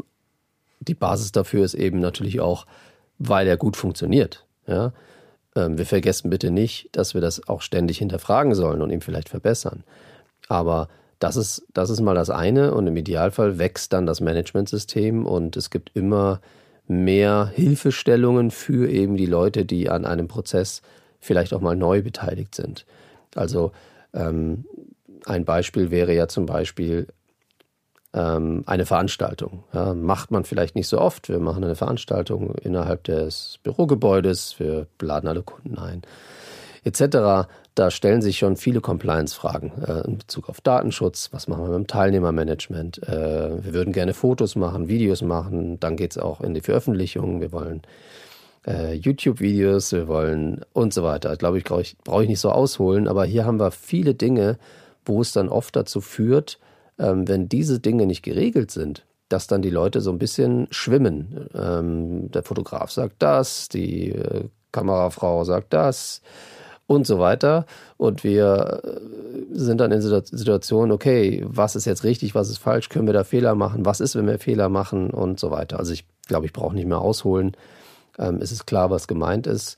die 0.79 0.95
Basis 0.95 1.31
dafür 1.31 1.63
ist 1.63 1.73
eben 1.73 1.99
natürlich 1.99 2.39
auch, 2.39 2.65
weil 3.19 3.47
er 3.47 3.57
gut 3.57 3.77
funktioniert. 3.77 4.45
Ja? 4.65 4.93
Ähm, 5.55 5.77
wir 5.77 5.85
vergessen 5.85 6.29
bitte 6.29 6.51
nicht, 6.51 6.89
dass 6.93 7.13
wir 7.13 7.21
das 7.21 7.47
auch 7.47 7.61
ständig 7.61 7.97
hinterfragen 7.97 8.55
sollen 8.55 8.81
und 8.81 8.89
ihn 8.91 9.01
vielleicht 9.01 9.29
verbessern. 9.29 9.83
Aber 10.47 10.87
das 11.19 11.35
ist, 11.35 11.65
das 11.73 11.89
ist 11.89 11.99
mal 12.01 12.15
das 12.15 12.29
eine 12.29 12.73
und 12.73 12.85
im 12.87 12.95
Idealfall 12.95 13.57
wächst 13.57 13.91
dann 13.93 14.05
das 14.05 14.21
Managementsystem 14.21 15.25
und 15.25 15.57
es 15.57 15.69
gibt 15.69 15.91
immer 15.95 16.41
mehr 16.87 17.51
Hilfestellungen 17.53 18.51
für 18.51 18.89
eben 18.89 19.17
die 19.17 19.25
Leute, 19.25 19.65
die 19.65 19.89
an 19.89 20.05
einem 20.05 20.27
Prozess 20.27 20.81
vielleicht 21.19 21.53
auch 21.53 21.61
mal 21.61 21.75
neu 21.75 22.01
beteiligt 22.01 22.55
sind. 22.55 22.85
Also 23.35 23.71
ähm, 24.13 24.65
ein 25.27 25.45
Beispiel 25.45 25.91
wäre 25.91 26.13
ja 26.13 26.27
zum 26.27 26.45
Beispiel, 26.45 27.07
ähm, 28.13 28.63
eine 28.65 28.85
Veranstaltung. 28.85 29.63
Ja, 29.73 29.93
macht 29.93 30.31
man 30.31 30.43
vielleicht 30.43 30.75
nicht 30.75 30.87
so 30.87 30.99
oft. 30.99 31.29
Wir 31.29 31.39
machen 31.39 31.63
eine 31.63 31.75
Veranstaltung 31.75 32.55
innerhalb 32.55 33.03
des 33.03 33.59
Bürogebäudes, 33.63 34.59
wir 34.59 34.87
laden 35.01 35.27
alle 35.27 35.43
Kunden 35.43 35.77
ein, 35.77 36.01
etc. 36.83 37.47
Da 37.75 37.91
stellen 37.91 38.21
sich 38.21 38.39
schon 38.39 38.55
viele 38.55 38.81
Compliance-Fragen 38.81 39.71
äh, 39.85 40.07
in 40.07 40.17
Bezug 40.17 40.49
auf 40.49 40.61
Datenschutz. 40.61 41.29
Was 41.31 41.47
machen 41.47 41.63
wir 41.63 41.69
mit 41.69 41.75
dem 41.75 41.87
Teilnehmermanagement? 41.87 43.03
Äh, 43.03 43.63
wir 43.63 43.73
würden 43.73 43.93
gerne 43.93 44.13
Fotos 44.13 44.55
machen, 44.55 44.87
Videos 44.87 45.21
machen. 45.21 45.79
Dann 45.79 45.95
geht 45.95 46.11
es 46.11 46.17
auch 46.17 46.41
in 46.41 46.53
die 46.53 46.61
Veröffentlichung. 46.61 47.39
Wir 47.41 47.51
wollen 47.51 47.83
äh, 48.65 48.93
YouTube-Videos, 48.93 49.91
wir 49.91 50.07
wollen 50.07 50.61
und 50.73 50.93
so 50.93 51.03
weiter. 51.03 51.33
Ich 51.33 51.39
glaube, 51.39 51.59
ich 51.59 51.65
brauche 51.65 51.81
ich, 51.81 51.97
brauch 52.03 52.21
ich 52.21 52.29
nicht 52.29 52.39
so 52.39 52.49
ausholen, 52.49 53.07
aber 53.07 53.25
hier 53.25 53.45
haben 53.45 53.59
wir 53.59 53.71
viele 53.71 54.15
Dinge, 54.15 54.57
wo 55.07 55.21
es 55.21 55.31
dann 55.31 55.49
oft 55.49 55.75
dazu 55.75 56.01
führt, 56.01 56.59
ähm, 56.99 57.27
wenn 57.27 57.49
diese 57.49 57.79
Dinge 57.79 58.05
nicht 58.05 58.23
geregelt 58.23 58.71
sind, 58.71 59.05
dass 59.29 59.47
dann 59.47 59.61
die 59.61 59.69
Leute 59.69 60.01
so 60.01 60.11
ein 60.11 60.19
bisschen 60.19 60.67
schwimmen. 60.71 61.49
Ähm, 61.53 62.31
der 62.31 62.43
Fotograf 62.43 62.91
sagt 62.91 63.15
das, 63.19 63.69
die 63.69 64.11
äh, 64.11 64.45
Kamerafrau 64.71 65.43
sagt 65.43 65.73
das 65.73 66.21
und 66.87 67.05
so 67.05 67.19
weiter. 67.19 67.65
Und 67.97 68.23
wir 68.23 68.81
äh, 68.83 68.99
sind 69.51 69.81
dann 69.81 69.91
in 69.91 70.01
Situationen, 70.01 70.91
okay, 70.91 71.43
was 71.47 71.75
ist 71.75 71.85
jetzt 71.85 72.03
richtig, 72.03 72.35
was 72.35 72.49
ist 72.49 72.59
falsch, 72.59 72.89
können 72.89 73.07
wir 73.07 73.13
da 73.13 73.23
Fehler 73.23 73.55
machen, 73.55 73.85
was 73.85 73.99
ist, 73.99 74.15
wenn 74.15 74.27
wir 74.27 74.39
Fehler 74.39 74.69
machen 74.69 75.09
und 75.09 75.39
so 75.39 75.51
weiter. 75.51 75.79
Also 75.79 75.93
ich 75.93 76.05
glaube, 76.27 76.45
ich 76.45 76.53
brauche 76.53 76.75
nicht 76.75 76.87
mehr 76.87 77.01
ausholen. 77.01 77.57
Ähm, 78.17 78.39
es 78.41 78.51
ist 78.51 78.65
klar, 78.65 78.89
was 78.89 79.07
gemeint 79.07 79.47
ist. 79.47 79.77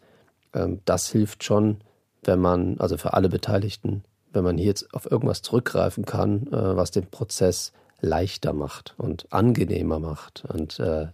Das 0.86 1.10
hilft 1.10 1.44
schon, 1.44 1.78
wenn 2.24 2.40
man, 2.40 2.80
also 2.80 2.98
für 2.98 3.14
alle 3.14 3.30
Beteiligten, 3.30 4.04
wenn 4.32 4.44
man 4.44 4.58
hier 4.58 4.68
jetzt 4.68 4.94
auf 4.94 5.10
irgendwas 5.10 5.42
zurückgreifen 5.42 6.06
kann, 6.06 6.48
äh, 6.48 6.76
was 6.76 6.92
den 6.92 7.08
Prozess 7.08 7.74
leichter 8.02 8.54
macht 8.54 8.96
und 8.98 9.32
angenehmer 9.32 10.00
macht. 10.00 10.46
Und, 10.46 10.80
äh, 10.80 11.08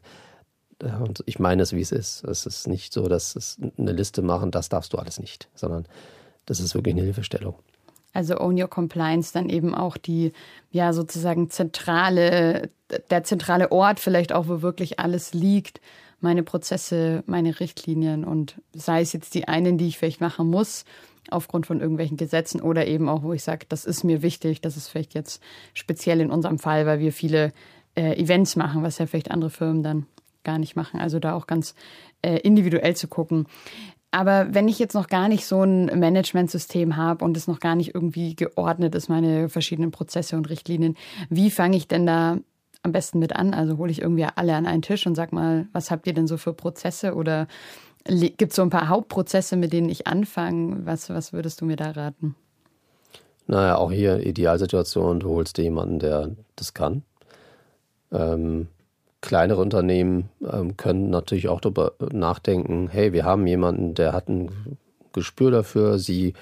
und 0.81 1.23
ich 1.25 1.39
meine 1.39 1.63
es, 1.63 1.73
wie 1.73 1.81
es 1.81 1.91
ist. 1.91 2.23
Es 2.25 2.45
ist 2.45 2.67
nicht 2.67 2.93
so, 2.93 3.07
dass 3.07 3.35
es 3.35 3.57
eine 3.77 3.91
Liste 3.91 4.21
machen, 4.21 4.51
das 4.51 4.69
darfst 4.69 4.93
du 4.93 4.97
alles 4.97 5.19
nicht, 5.19 5.49
sondern 5.55 5.87
das 6.45 6.59
ist 6.59 6.75
wirklich 6.75 6.93
eine 6.93 7.03
Hilfestellung. 7.03 7.55
Also 8.13 8.39
Own 8.39 8.61
Your 8.61 8.69
Compliance 8.69 9.33
dann 9.33 9.49
eben 9.49 9.75
auch 9.75 9.97
die, 9.97 10.31
ja, 10.71 10.93
sozusagen 10.93 11.49
zentrale, 11.49 12.69
der 13.09 13.23
zentrale 13.23 13.71
Ort 13.71 13.99
vielleicht 13.99 14.31
auch, 14.31 14.47
wo 14.47 14.61
wirklich 14.61 14.99
alles 14.99 15.33
liegt. 15.33 15.81
Meine 16.21 16.43
Prozesse, 16.43 17.23
meine 17.25 17.59
Richtlinien 17.59 18.23
und 18.23 18.55
sei 18.73 19.01
es 19.01 19.11
jetzt 19.11 19.33
die 19.33 19.49
einen, 19.49 19.77
die 19.77 19.87
ich 19.87 19.97
vielleicht 19.97 20.21
machen 20.21 20.49
muss 20.49 20.85
aufgrund 21.31 21.65
von 21.65 21.79
irgendwelchen 21.79 22.17
Gesetzen 22.17 22.61
oder 22.61 22.87
eben 22.87 23.09
auch, 23.09 23.23
wo 23.23 23.33
ich 23.33 23.43
sage, 23.43 23.65
das 23.69 23.85
ist 23.85 24.03
mir 24.03 24.21
wichtig, 24.21 24.61
das 24.61 24.77
ist 24.77 24.87
vielleicht 24.87 25.13
jetzt 25.13 25.41
speziell 25.73 26.21
in 26.21 26.31
unserem 26.31 26.59
Fall, 26.59 26.85
weil 26.85 26.99
wir 26.99 27.11
viele 27.11 27.53
äh, 27.95 28.21
Events 28.21 28.55
machen, 28.55 28.83
was 28.83 28.97
ja 28.97 29.05
vielleicht 29.05 29.31
andere 29.31 29.49
Firmen 29.49 29.83
dann 29.83 30.05
gar 30.43 30.59
nicht 30.59 30.75
machen. 30.75 30.99
Also 30.99 31.19
da 31.19 31.33
auch 31.33 31.47
ganz 31.47 31.75
äh, 32.21 32.37
individuell 32.37 32.95
zu 32.95 33.07
gucken. 33.07 33.47
Aber 34.11 34.53
wenn 34.53 34.69
ich 34.69 34.79
jetzt 34.79 34.93
noch 34.93 35.07
gar 35.07 35.27
nicht 35.27 35.45
so 35.45 35.63
ein 35.63 35.87
Managementsystem 35.99 36.95
habe 36.95 37.25
und 37.25 37.35
es 37.35 37.47
noch 37.47 37.59
gar 37.59 37.75
nicht 37.75 37.93
irgendwie 37.93 38.35
geordnet 38.35 38.95
ist, 38.95 39.09
meine 39.09 39.49
verschiedenen 39.49 39.91
Prozesse 39.91 40.37
und 40.37 40.49
Richtlinien, 40.49 40.95
wie 41.29 41.51
fange 41.51 41.75
ich 41.75 41.89
denn 41.89 42.05
da 42.05 42.37
am 42.81 42.91
besten 42.93 43.19
mit 43.19 43.35
an? 43.35 43.53
Also 43.53 43.77
hole 43.77 43.91
ich 43.91 44.01
irgendwie 44.01 44.25
alle 44.35 44.55
an 44.55 44.67
einen 44.67 44.83
Tisch 44.83 45.05
und 45.05 45.15
sag 45.15 45.33
mal, 45.33 45.67
was 45.73 45.91
habt 45.91 46.07
ihr 46.07 46.13
denn 46.13 46.27
so 46.27 46.37
für 46.37 46.53
Prozesse 46.53 47.15
oder 47.15 47.47
Gibt 48.07 48.51
es 48.51 48.55
so 48.55 48.61
ein 48.61 48.69
paar 48.69 48.87
Hauptprozesse, 48.87 49.55
mit 49.55 49.73
denen 49.73 49.89
ich 49.89 50.05
anfange? 50.05 50.85
Was, 50.85 51.09
was 51.09 51.33
würdest 51.33 51.61
du 51.61 51.65
mir 51.65 51.75
da 51.75 51.91
raten? 51.91 52.35
Naja, 53.47 53.77
auch 53.77 53.91
hier 53.91 54.25
Idealsituation, 54.25 55.19
du 55.19 55.29
holst 55.29 55.57
dir 55.57 55.63
jemanden, 55.63 55.99
der 55.99 56.31
das 56.55 56.73
kann. 56.73 57.03
Ähm, 58.11 58.67
kleinere 59.21 59.61
Unternehmen 59.61 60.29
ähm, 60.51 60.77
können 60.77 61.09
natürlich 61.09 61.47
auch 61.47 61.61
darüber 61.61 61.93
nachdenken, 62.11 62.89
hey, 62.91 63.11
wir 63.13 63.25
haben 63.25 63.45
jemanden, 63.47 63.95
der 63.95 64.13
hat 64.13 64.29
ein 64.29 64.77
Gespür 65.13 65.51
dafür, 65.51 65.97
sie 65.97 66.33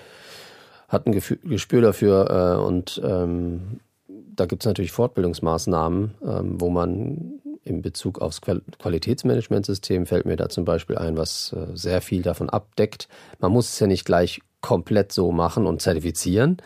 hat 0.90 1.08
ein 1.08 1.12
Gespür 1.12 1.82
dafür 1.82 2.58
äh, 2.60 2.62
und 2.62 3.02
ähm, 3.04 3.80
da 4.08 4.46
gibt 4.46 4.64
es 4.64 4.68
natürlich 4.68 4.92
Fortbildungsmaßnahmen, 4.92 6.16
ähm, 6.26 6.62
wo 6.62 6.70
man 6.70 7.40
in 7.64 7.82
Bezug 7.82 8.20
aufs 8.20 8.42
Qualitätsmanagementsystem 8.42 10.06
fällt 10.06 10.26
mir 10.26 10.36
da 10.36 10.50
zum 10.50 10.66
Beispiel 10.66 10.98
ein, 10.98 11.18
was 11.18 11.54
äh, 11.54 11.68
sehr 11.76 12.02
viel 12.02 12.22
davon 12.22 12.50
abdeckt. 12.50 13.08
Man 13.40 13.52
muss 13.52 13.70
es 13.70 13.80
ja 13.80 13.88
nicht 13.88 14.06
gleich 14.06 14.42
komplett 14.62 15.12
so 15.12 15.32
machen 15.32 15.66
und 15.66 15.82
zertifizieren, 15.82 16.58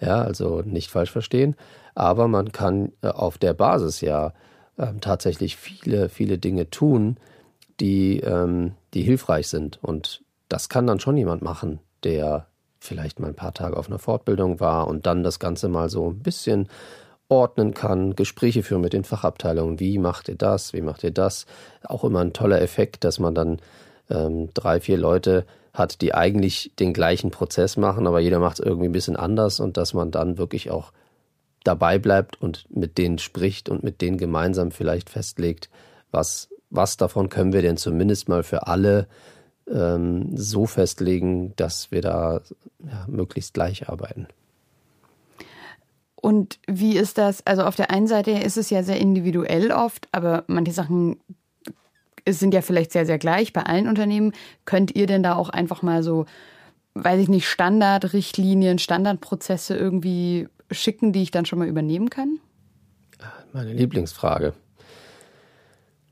ja, 0.00 0.22
also 0.22 0.62
nicht 0.62 0.90
falsch 0.90 1.10
verstehen, 1.10 1.56
aber 1.94 2.28
man 2.28 2.52
kann 2.52 2.92
äh, 3.02 3.08
auf 3.08 3.38
der 3.38 3.54
Basis 3.54 4.00
ja 4.00 4.32
ähm, 4.78 5.00
tatsächlich 5.00 5.56
viele, 5.56 6.08
viele 6.08 6.38
Dinge 6.38 6.70
tun, 6.70 7.16
die, 7.80 8.20
ähm, 8.20 8.72
die 8.94 9.02
hilfreich 9.02 9.48
sind. 9.48 9.78
Und 9.82 10.22
das 10.48 10.68
kann 10.68 10.86
dann 10.86 11.00
schon 11.00 11.16
jemand 11.16 11.42
machen, 11.42 11.80
der 12.04 12.46
vielleicht 12.78 13.18
mal 13.18 13.28
ein 13.28 13.34
paar 13.34 13.54
Tage 13.54 13.76
auf 13.76 13.88
einer 13.88 13.98
Fortbildung 13.98 14.60
war 14.60 14.86
und 14.86 15.06
dann 15.06 15.22
das 15.22 15.38
Ganze 15.38 15.68
mal 15.68 15.88
so 15.88 16.10
ein 16.10 16.20
bisschen 16.20 16.68
ordnen 17.28 17.74
kann, 17.74 18.14
Gespräche 18.14 18.62
führen 18.62 18.82
mit 18.82 18.92
den 18.92 19.04
Fachabteilungen. 19.04 19.80
Wie 19.80 19.98
macht 19.98 20.28
ihr 20.28 20.36
das? 20.36 20.72
Wie 20.72 20.80
macht 20.80 21.02
ihr 21.04 21.10
das? 21.10 21.46
Auch 21.84 22.04
immer 22.04 22.20
ein 22.20 22.32
toller 22.32 22.60
Effekt, 22.60 23.04
dass 23.04 23.18
man 23.18 23.34
dann 23.34 23.58
ähm, 24.10 24.50
drei, 24.54 24.80
vier 24.80 24.96
Leute 24.96 25.44
hat, 25.72 26.00
die 26.00 26.14
eigentlich 26.14 26.72
den 26.78 26.92
gleichen 26.92 27.30
Prozess 27.30 27.76
machen, 27.76 28.06
aber 28.06 28.20
jeder 28.20 28.38
macht 28.38 28.60
es 28.60 28.64
irgendwie 28.64 28.88
ein 28.88 28.92
bisschen 28.92 29.16
anders 29.16 29.60
und 29.60 29.76
dass 29.76 29.94
man 29.94 30.10
dann 30.10 30.38
wirklich 30.38 30.70
auch 30.70 30.92
dabei 31.64 31.98
bleibt 31.98 32.40
und 32.40 32.66
mit 32.70 32.96
denen 32.96 33.18
spricht 33.18 33.68
und 33.68 33.82
mit 33.82 34.00
denen 34.00 34.18
gemeinsam 34.18 34.70
vielleicht 34.70 35.10
festlegt, 35.10 35.68
was, 36.10 36.48
was 36.70 36.96
davon 36.96 37.28
können 37.28 37.52
wir 37.52 37.62
denn 37.62 37.76
zumindest 37.76 38.28
mal 38.28 38.42
für 38.42 38.68
alle 38.68 39.08
ähm, 39.70 40.36
so 40.36 40.66
festlegen, 40.66 41.54
dass 41.56 41.90
wir 41.90 42.02
da 42.02 42.40
ja, 42.84 43.04
möglichst 43.08 43.52
gleich 43.52 43.88
arbeiten. 43.88 44.28
Und 46.26 46.58
wie 46.66 46.96
ist 46.96 47.18
das? 47.18 47.46
Also 47.46 47.62
auf 47.62 47.76
der 47.76 47.92
einen 47.92 48.08
Seite 48.08 48.32
ist 48.32 48.56
es 48.56 48.68
ja 48.68 48.82
sehr 48.82 48.98
individuell 48.98 49.70
oft, 49.70 50.08
aber 50.10 50.42
manche 50.48 50.72
Sachen 50.72 51.20
sind 52.28 52.52
ja 52.52 52.62
vielleicht 52.62 52.90
sehr, 52.90 53.06
sehr 53.06 53.18
gleich 53.18 53.52
bei 53.52 53.62
allen 53.62 53.86
Unternehmen. 53.86 54.32
Könnt 54.64 54.96
ihr 54.96 55.06
denn 55.06 55.22
da 55.22 55.36
auch 55.36 55.50
einfach 55.50 55.82
mal 55.82 56.02
so, 56.02 56.26
weiß 56.94 57.20
ich 57.20 57.28
nicht, 57.28 57.46
Standardrichtlinien, 57.46 58.80
Standardprozesse 58.80 59.76
irgendwie 59.76 60.48
schicken, 60.72 61.12
die 61.12 61.22
ich 61.22 61.30
dann 61.30 61.46
schon 61.46 61.60
mal 61.60 61.68
übernehmen 61.68 62.10
kann? 62.10 62.40
Meine 63.52 63.72
Lieblingsfrage. 63.72 64.52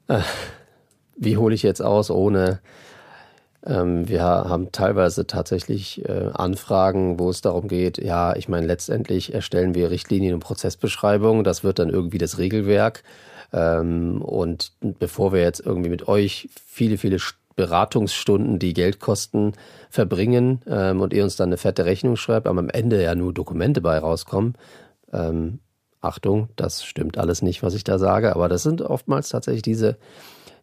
Äh, 0.07 0.21
wie 1.17 1.39
hole 1.39 1.57
ich 1.57 1.65
jetzt 1.65 1.83
aus, 1.83 2.13
ohne 2.13 2.61
wir 3.67 4.23
haben 4.23 4.73
teilweise 4.73 5.27
tatsächlich 5.27 6.07
äh, 6.07 6.31
Anfragen, 6.35 7.19
wo 7.19 7.31
es 7.31 7.41
darum 7.41 7.67
geht, 7.67 7.97
ja, 7.97 8.37
ich 8.37 8.49
meine, 8.49 8.67
letztendlich 8.67 9.33
erstellen 9.33 9.75
wir 9.75 9.91
Richtlinien 9.91 10.35
und 10.35 10.41
Prozessbeschreibungen, 10.41 11.45
das 11.45 11.65
wird 11.65 11.79
dann 11.79 11.89
irgendwie 11.89 12.19
das 12.19 12.37
Regelwerk. 12.37 13.03
Ähm, 13.53 14.21
und 14.21 14.73
bevor 14.81 15.33
wir 15.33 15.41
jetzt 15.41 15.65
irgendwie 15.65 15.89
mit 15.89 16.09
euch 16.09 16.51
viele, 16.67 16.99
viele 16.99 17.17
Beratungsstunden, 17.57 18.59
die 18.59 18.75
Geld 18.75 19.01
kosten, 19.01 19.53
verbringen 19.89 20.61
ähm, 20.67 21.01
und 21.01 21.15
ihr 21.15 21.25
uns 21.25 21.37
dann 21.37 21.49
eine 21.49 21.57
fette 21.57 21.87
Rechnung 21.87 22.17
schreibt, 22.17 22.47
aber 22.47 22.59
am 22.59 22.69
Ende 22.69 23.03
ja 23.03 23.15
nur 23.15 23.33
Dokumente 23.33 23.81
bei 23.81 23.99
rauskommen. 23.99 24.55
Achtung, 26.05 26.49
das 26.57 26.85
stimmt 26.85 27.19
alles 27.19 27.41
nicht, 27.41 27.63
was 27.63 27.75
ich 27.75 27.85
da 27.85 27.99
sage, 27.99 28.35
aber 28.35 28.49
das 28.49 28.65
sind 28.65 28.83
oftmals 28.83 29.29
tatsächlich 29.29 29.63
diese, 29.63 29.97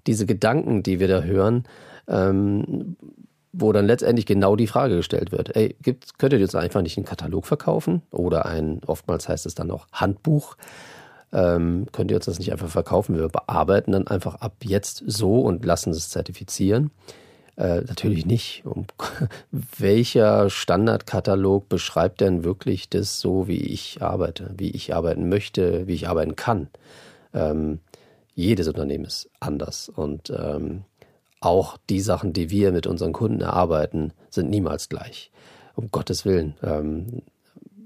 diese 0.08 0.26
Gedanken, 0.26 0.84
die 0.84 1.00
wir 1.00 1.08
da 1.08 1.22
hören, 1.22 1.64
ähm, 2.08 2.96
wo 3.54 3.72
dann 3.72 3.86
letztendlich 3.86 4.26
genau 4.26 4.56
die 4.56 4.68
Frage 4.68 4.98
gestellt 4.98 5.32
wird. 5.32 5.56
Ey, 5.56 5.76
gibt, 5.82 6.18
könnt 6.18 6.34
ihr 6.34 6.40
jetzt 6.40 6.56
einfach 6.56 6.82
nicht 6.82 6.98
einen 6.98 7.06
Katalog 7.06 7.46
verkaufen? 7.46 8.02
Oder 8.12 8.46
ein, 8.46 8.82
oftmals 8.86 9.28
heißt 9.28 9.46
es 9.46 9.56
dann 9.56 9.68
noch 9.68 9.88
Handbuch. 9.92 10.56
Ähm, 11.34 11.88
könnt 11.92 12.12
ihr 12.12 12.18
uns 12.18 12.26
das 12.26 12.40
nicht 12.40 12.52
einfach 12.52 12.70
verkaufen? 12.70 13.18
Wir 13.18 13.28
bearbeiten 13.28 13.92
dann 13.92 14.08
einfach 14.08 14.36
ab 14.36 14.56
jetzt 14.64 15.04
so 15.06 15.42
und 15.42 15.66
lassen 15.66 15.92
es 15.92 16.10
zertifizieren. 16.10 16.92
Äh, 17.58 17.82
natürlich 17.82 18.26
nicht. 18.26 18.64
Um, 18.66 18.86
welcher 19.78 20.50
Standardkatalog 20.50 21.68
beschreibt 21.70 22.22
denn 22.22 22.44
wirklich 22.44 22.90
das 22.90 23.20
so, 23.20 23.48
wie 23.48 23.60
ich 23.60 24.02
arbeite, 24.02 24.54
wie 24.58 24.72
ich 24.72 24.96
arbeiten 24.96 25.30
möchte, 25.30 25.88
wie 25.88 25.94
ich 25.94 26.08
arbeiten 26.08 26.36
kann? 26.36 26.68
Ähm, 27.34 27.80
jedes 28.36 28.68
Unternehmen 28.68 29.06
ist 29.06 29.30
anders 29.40 29.90
und 29.90 30.30
ähm, 30.30 30.84
auch 31.40 31.78
die 31.90 32.02
Sachen, 32.02 32.34
die 32.34 32.50
wir 32.50 32.72
mit 32.72 32.88
unseren 32.88 33.14
Kunden 33.14 33.42
erarbeiten, 33.42 34.14
sind 34.30 34.50
niemals 34.50 34.90
gleich. 34.90 35.32
Um 35.76 35.90
Gottes 35.90 36.26
Willen. 36.26 36.56
Ähm, 36.62 37.24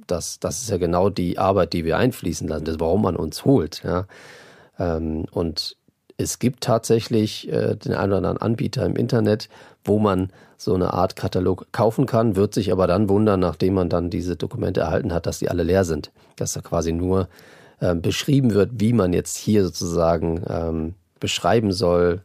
das, 0.08 0.40
das 0.40 0.62
ist 0.62 0.70
ja 0.70 0.78
genau 0.78 1.10
die 1.10 1.38
Arbeit, 1.40 1.74
die 1.74 1.86
wir 1.86 1.98
einfließen 1.98 2.48
lassen, 2.48 2.66
das, 2.66 2.80
warum 2.80 3.04
man 3.04 3.16
uns 3.16 3.46
holt. 3.46 3.82
Ja? 3.84 4.08
Ähm, 4.78 5.25
und 5.32 5.78
es 6.18 6.40
gibt 6.40 6.64
tatsächlich 6.64 7.52
äh, 7.52 7.75
den 7.75 7.94
einen 7.94 8.12
oder 8.12 8.18
anderen 8.18 8.38
Anbieter 8.38 8.86
im 8.86 8.96
Internet, 8.96 9.50
wo 9.84 10.00
man 10.00 10.32
so 10.58 10.74
eine 10.74 10.94
Art 10.94 11.16
Katalog 11.16 11.68
kaufen 11.72 12.06
kann, 12.06 12.36
wird 12.36 12.54
sich 12.54 12.72
aber 12.72 12.88
dann 12.88 13.10
wundern, 13.10 13.40
nachdem 13.40 13.74
man 13.74 13.90
dann 13.90 14.10
diese 14.10 14.36
Dokumente 14.36 14.82
erhalten 14.82 15.14
hat, 15.14 15.25
dass 15.25 15.40
die 15.40 15.50
alle 15.50 15.64
leer 15.64 15.84
sind. 15.84 16.12
Dass 16.36 16.54
da 16.54 16.62
quasi 16.62 16.92
nur 16.94 17.28
äh, 17.79 17.96
beschrieben 17.96 18.53
wird, 18.53 18.72
wie 18.74 18.94
man 18.94 19.13
jetzt 19.13 19.38
hier 19.38 19.63
sozusagen 19.63 20.44
ähm, 20.48 20.94
beschreiben 21.20 21.72
soll, 21.72 22.24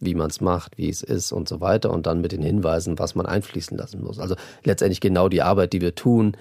wie 0.00 0.14
man 0.14 0.30
es 0.30 0.40
macht, 0.40 0.78
wie 0.78 0.88
es 0.88 1.02
ist 1.02 1.32
und 1.32 1.48
so 1.48 1.60
weiter 1.60 1.90
und 1.90 2.06
dann 2.06 2.20
mit 2.20 2.32
den 2.32 2.42
Hinweisen, 2.42 2.98
was 2.98 3.14
man 3.14 3.26
einfließen 3.26 3.76
lassen 3.76 4.02
muss. 4.02 4.18
Also 4.18 4.34
letztendlich 4.64 5.00
genau 5.00 5.28
die 5.28 5.42
Arbeit, 5.42 5.72
die 5.72 5.80
wir 5.80 5.94
tun, 5.94 6.36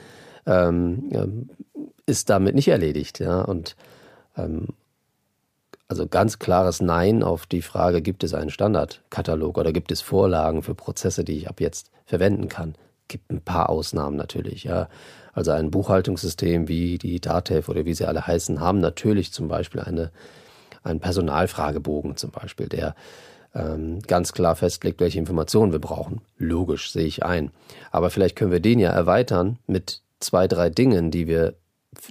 ähm, 0.45 1.09
ähm, 1.11 1.49
ist 2.05 2.29
damit 2.29 2.55
nicht 2.55 2.69
erledigt. 2.69 3.19
Ja? 3.19 3.41
Und 3.41 3.75
ähm, 4.35 4.69
also 5.87 6.07
ganz 6.07 6.39
klares 6.39 6.81
Nein 6.81 7.21
auf 7.21 7.45
die 7.45 7.61
Frage, 7.61 8.01
gibt 8.01 8.23
es 8.23 8.33
einen 8.33 8.49
Standardkatalog 8.49 9.57
oder 9.57 9.73
gibt 9.73 9.91
es 9.91 10.01
Vorlagen 10.01 10.63
für 10.63 10.73
Prozesse, 10.73 11.23
die 11.23 11.37
ich 11.37 11.49
ab 11.49 11.59
jetzt 11.59 11.91
verwenden 12.05 12.47
kann? 12.47 12.75
Gibt 13.07 13.29
ein 13.29 13.41
paar 13.41 13.69
Ausnahmen 13.69 14.15
natürlich, 14.15 14.63
ja. 14.63 14.87
Also 15.33 15.51
ein 15.51 15.71
Buchhaltungssystem 15.71 16.67
wie 16.67 16.97
die 16.97 17.19
DATEV 17.19 17.69
oder 17.69 17.85
wie 17.85 17.93
sie 17.93 18.05
alle 18.05 18.25
heißen, 18.27 18.59
haben 18.59 18.79
natürlich 18.79 19.31
zum 19.31 19.47
Beispiel 19.47 19.81
eine, 19.81 20.11
einen 20.83 20.99
Personalfragebogen 20.99 22.17
zum 22.17 22.31
Beispiel, 22.31 22.67
der 22.67 22.95
ähm, 23.53 23.99
ganz 24.07 24.33
klar 24.33 24.55
festlegt, 24.55 24.99
welche 24.99 25.19
Informationen 25.19 25.71
wir 25.71 25.79
brauchen. 25.79 26.21
Logisch, 26.37 26.91
sehe 26.91 27.05
ich 27.05 27.23
ein. 27.23 27.51
Aber 27.91 28.09
vielleicht 28.09 28.35
können 28.35 28.51
wir 28.51 28.59
den 28.59 28.79
ja 28.79 28.91
erweitern 28.91 29.57
mit 29.67 30.01
zwei, 30.19 30.47
drei 30.47 30.69
Dingen, 30.69 31.11
die 31.11 31.27
wir, 31.27 31.55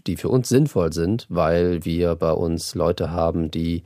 die 0.07 0.17
für 0.17 0.29
uns 0.29 0.49
sinnvoll 0.49 0.93
sind, 0.93 1.27
weil 1.29 1.85
wir 1.85 2.15
bei 2.17 2.33
uns 2.33 2.75
Leute 2.75 3.11
haben, 3.11 3.51
die 3.51 3.85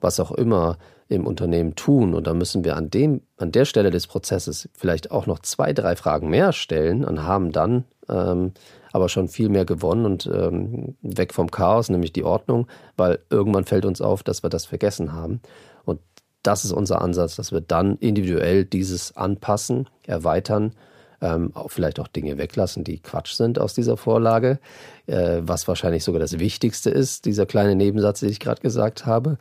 was 0.00 0.18
auch 0.18 0.32
immer 0.32 0.78
im 1.08 1.26
Unternehmen 1.26 1.74
tun. 1.74 2.14
Und 2.14 2.26
da 2.26 2.34
müssen 2.34 2.64
wir 2.64 2.76
an 2.76 2.90
dem, 2.90 3.22
an 3.36 3.52
der 3.52 3.64
Stelle 3.64 3.90
des 3.90 4.06
Prozesses 4.06 4.68
vielleicht 4.72 5.10
auch 5.10 5.26
noch 5.26 5.40
zwei, 5.40 5.72
drei 5.72 5.96
Fragen 5.96 6.28
mehr 6.30 6.52
stellen 6.52 7.04
und 7.04 7.24
haben 7.24 7.52
dann 7.52 7.84
ähm, 8.10 8.52
aber 8.92 9.08
schon 9.08 9.28
viel 9.28 9.48
mehr 9.48 9.64
gewonnen 9.64 10.04
und 10.04 10.26
ähm, 10.26 10.96
weg 11.02 11.32
vom 11.32 11.50
Chaos, 11.50 11.88
nämlich 11.88 12.12
die 12.12 12.24
Ordnung, 12.24 12.66
weil 12.96 13.20
irgendwann 13.30 13.64
fällt 13.64 13.84
uns 13.84 14.00
auf, 14.00 14.22
dass 14.22 14.42
wir 14.42 14.50
das 14.50 14.66
vergessen 14.66 15.12
haben. 15.12 15.40
Und 15.84 16.00
das 16.42 16.64
ist 16.64 16.72
unser 16.72 17.00
Ansatz, 17.00 17.36
dass 17.36 17.52
wir 17.52 17.60
dann 17.60 17.96
individuell 17.96 18.64
dieses 18.64 19.16
anpassen, 19.16 19.88
erweitern, 20.06 20.72
ähm, 21.20 21.50
auch 21.54 21.70
vielleicht 21.70 22.00
auch 22.00 22.08
Dinge 22.08 22.38
weglassen, 22.38 22.82
die 22.82 22.98
Quatsch 22.98 23.34
sind 23.34 23.58
aus 23.58 23.74
dieser 23.74 23.96
Vorlage, 23.96 24.58
äh, 25.06 25.40
was 25.42 25.68
wahrscheinlich 25.68 26.02
sogar 26.02 26.20
das 26.20 26.38
Wichtigste 26.38 26.90
ist, 26.90 27.26
dieser 27.26 27.46
kleine 27.46 27.76
Nebensatz, 27.76 28.20
den 28.20 28.30
ich 28.30 28.40
gerade 28.40 28.62
gesagt 28.62 29.06
habe, 29.06 29.38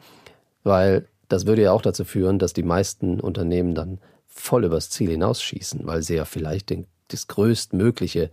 weil 0.63 1.07
das 1.29 1.45
würde 1.45 1.61
ja 1.61 1.71
auch 1.71 1.81
dazu 1.81 2.03
führen, 2.03 2.39
dass 2.39 2.53
die 2.53 2.63
meisten 2.63 3.19
Unternehmen 3.19 3.75
dann 3.75 3.99
voll 4.27 4.65
übers 4.65 4.89
Ziel 4.89 5.11
hinausschießen, 5.11 5.85
weil 5.85 6.01
sie 6.01 6.15
ja 6.15 6.25
vielleicht 6.25 6.69
den, 6.69 6.85
das 7.09 7.27
größtmögliche 7.27 8.29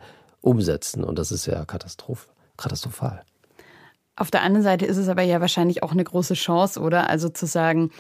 umsetzen 0.47 1.05
und 1.05 1.19
das 1.19 1.33
ist 1.33 1.47
ja 1.47 1.65
Katastroph 1.65 2.29
katastrophal. 2.57 3.23
Auf 4.15 4.31
der 4.31 4.43
anderen 4.43 4.63
Seite 4.63 4.87
ist 4.87 4.97
es 4.97 5.09
aber 5.09 5.23
ja 5.23 5.41
wahrscheinlich 5.41 5.83
auch 5.83 5.93
eine 5.93 6.05
große 6.05 6.35
Chance, 6.35 6.81
oder? 6.81 7.11
Also 7.11 7.29
zu 7.29 7.47
sagen, 7.47 7.91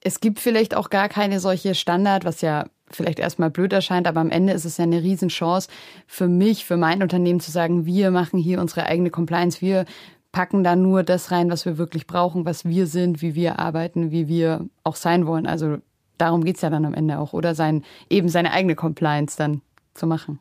es 0.00 0.20
gibt 0.20 0.38
vielleicht 0.38 0.76
auch 0.76 0.90
gar 0.90 1.08
keine 1.08 1.40
solche 1.40 1.74
Standard, 1.74 2.24
was 2.24 2.42
ja 2.42 2.66
vielleicht 2.90 3.18
erstmal 3.18 3.50
blöd 3.50 3.72
erscheint, 3.72 4.06
aber 4.06 4.20
am 4.20 4.30
Ende 4.30 4.52
ist 4.52 4.64
es 4.64 4.76
ja 4.76 4.84
eine 4.84 5.02
Riesenchance 5.02 5.68
für 6.06 6.28
mich, 6.28 6.64
für 6.64 6.76
mein 6.76 7.02
Unternehmen 7.02 7.40
zu 7.40 7.50
sagen, 7.50 7.86
wir 7.86 8.10
machen 8.10 8.38
hier 8.38 8.60
unsere 8.60 8.86
eigene 8.86 9.10
Compliance, 9.10 9.60
wir 9.60 9.84
packen 10.30 10.62
da 10.62 10.76
nur 10.76 11.02
das 11.02 11.30
rein, 11.30 11.50
was 11.50 11.64
wir 11.64 11.78
wirklich 11.78 12.06
brauchen, 12.06 12.44
was 12.44 12.64
wir 12.64 12.86
sind, 12.86 13.22
wie 13.22 13.34
wir 13.34 13.58
arbeiten, 13.58 14.10
wie 14.10 14.28
wir 14.28 14.66
auch 14.84 14.96
sein 14.96 15.26
wollen. 15.26 15.46
Also 15.46 15.78
darum 16.18 16.44
geht 16.44 16.56
es 16.56 16.62
ja 16.62 16.70
dann 16.70 16.84
am 16.84 16.94
Ende 16.94 17.18
auch, 17.18 17.32
oder 17.32 17.54
sein, 17.54 17.82
eben 18.08 18.28
seine 18.28 18.52
eigene 18.52 18.76
Compliance 18.76 19.36
dann 19.36 19.62
zu 19.94 20.06
machen. 20.06 20.38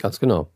Ganz 0.00 0.20
genau. 0.20 0.48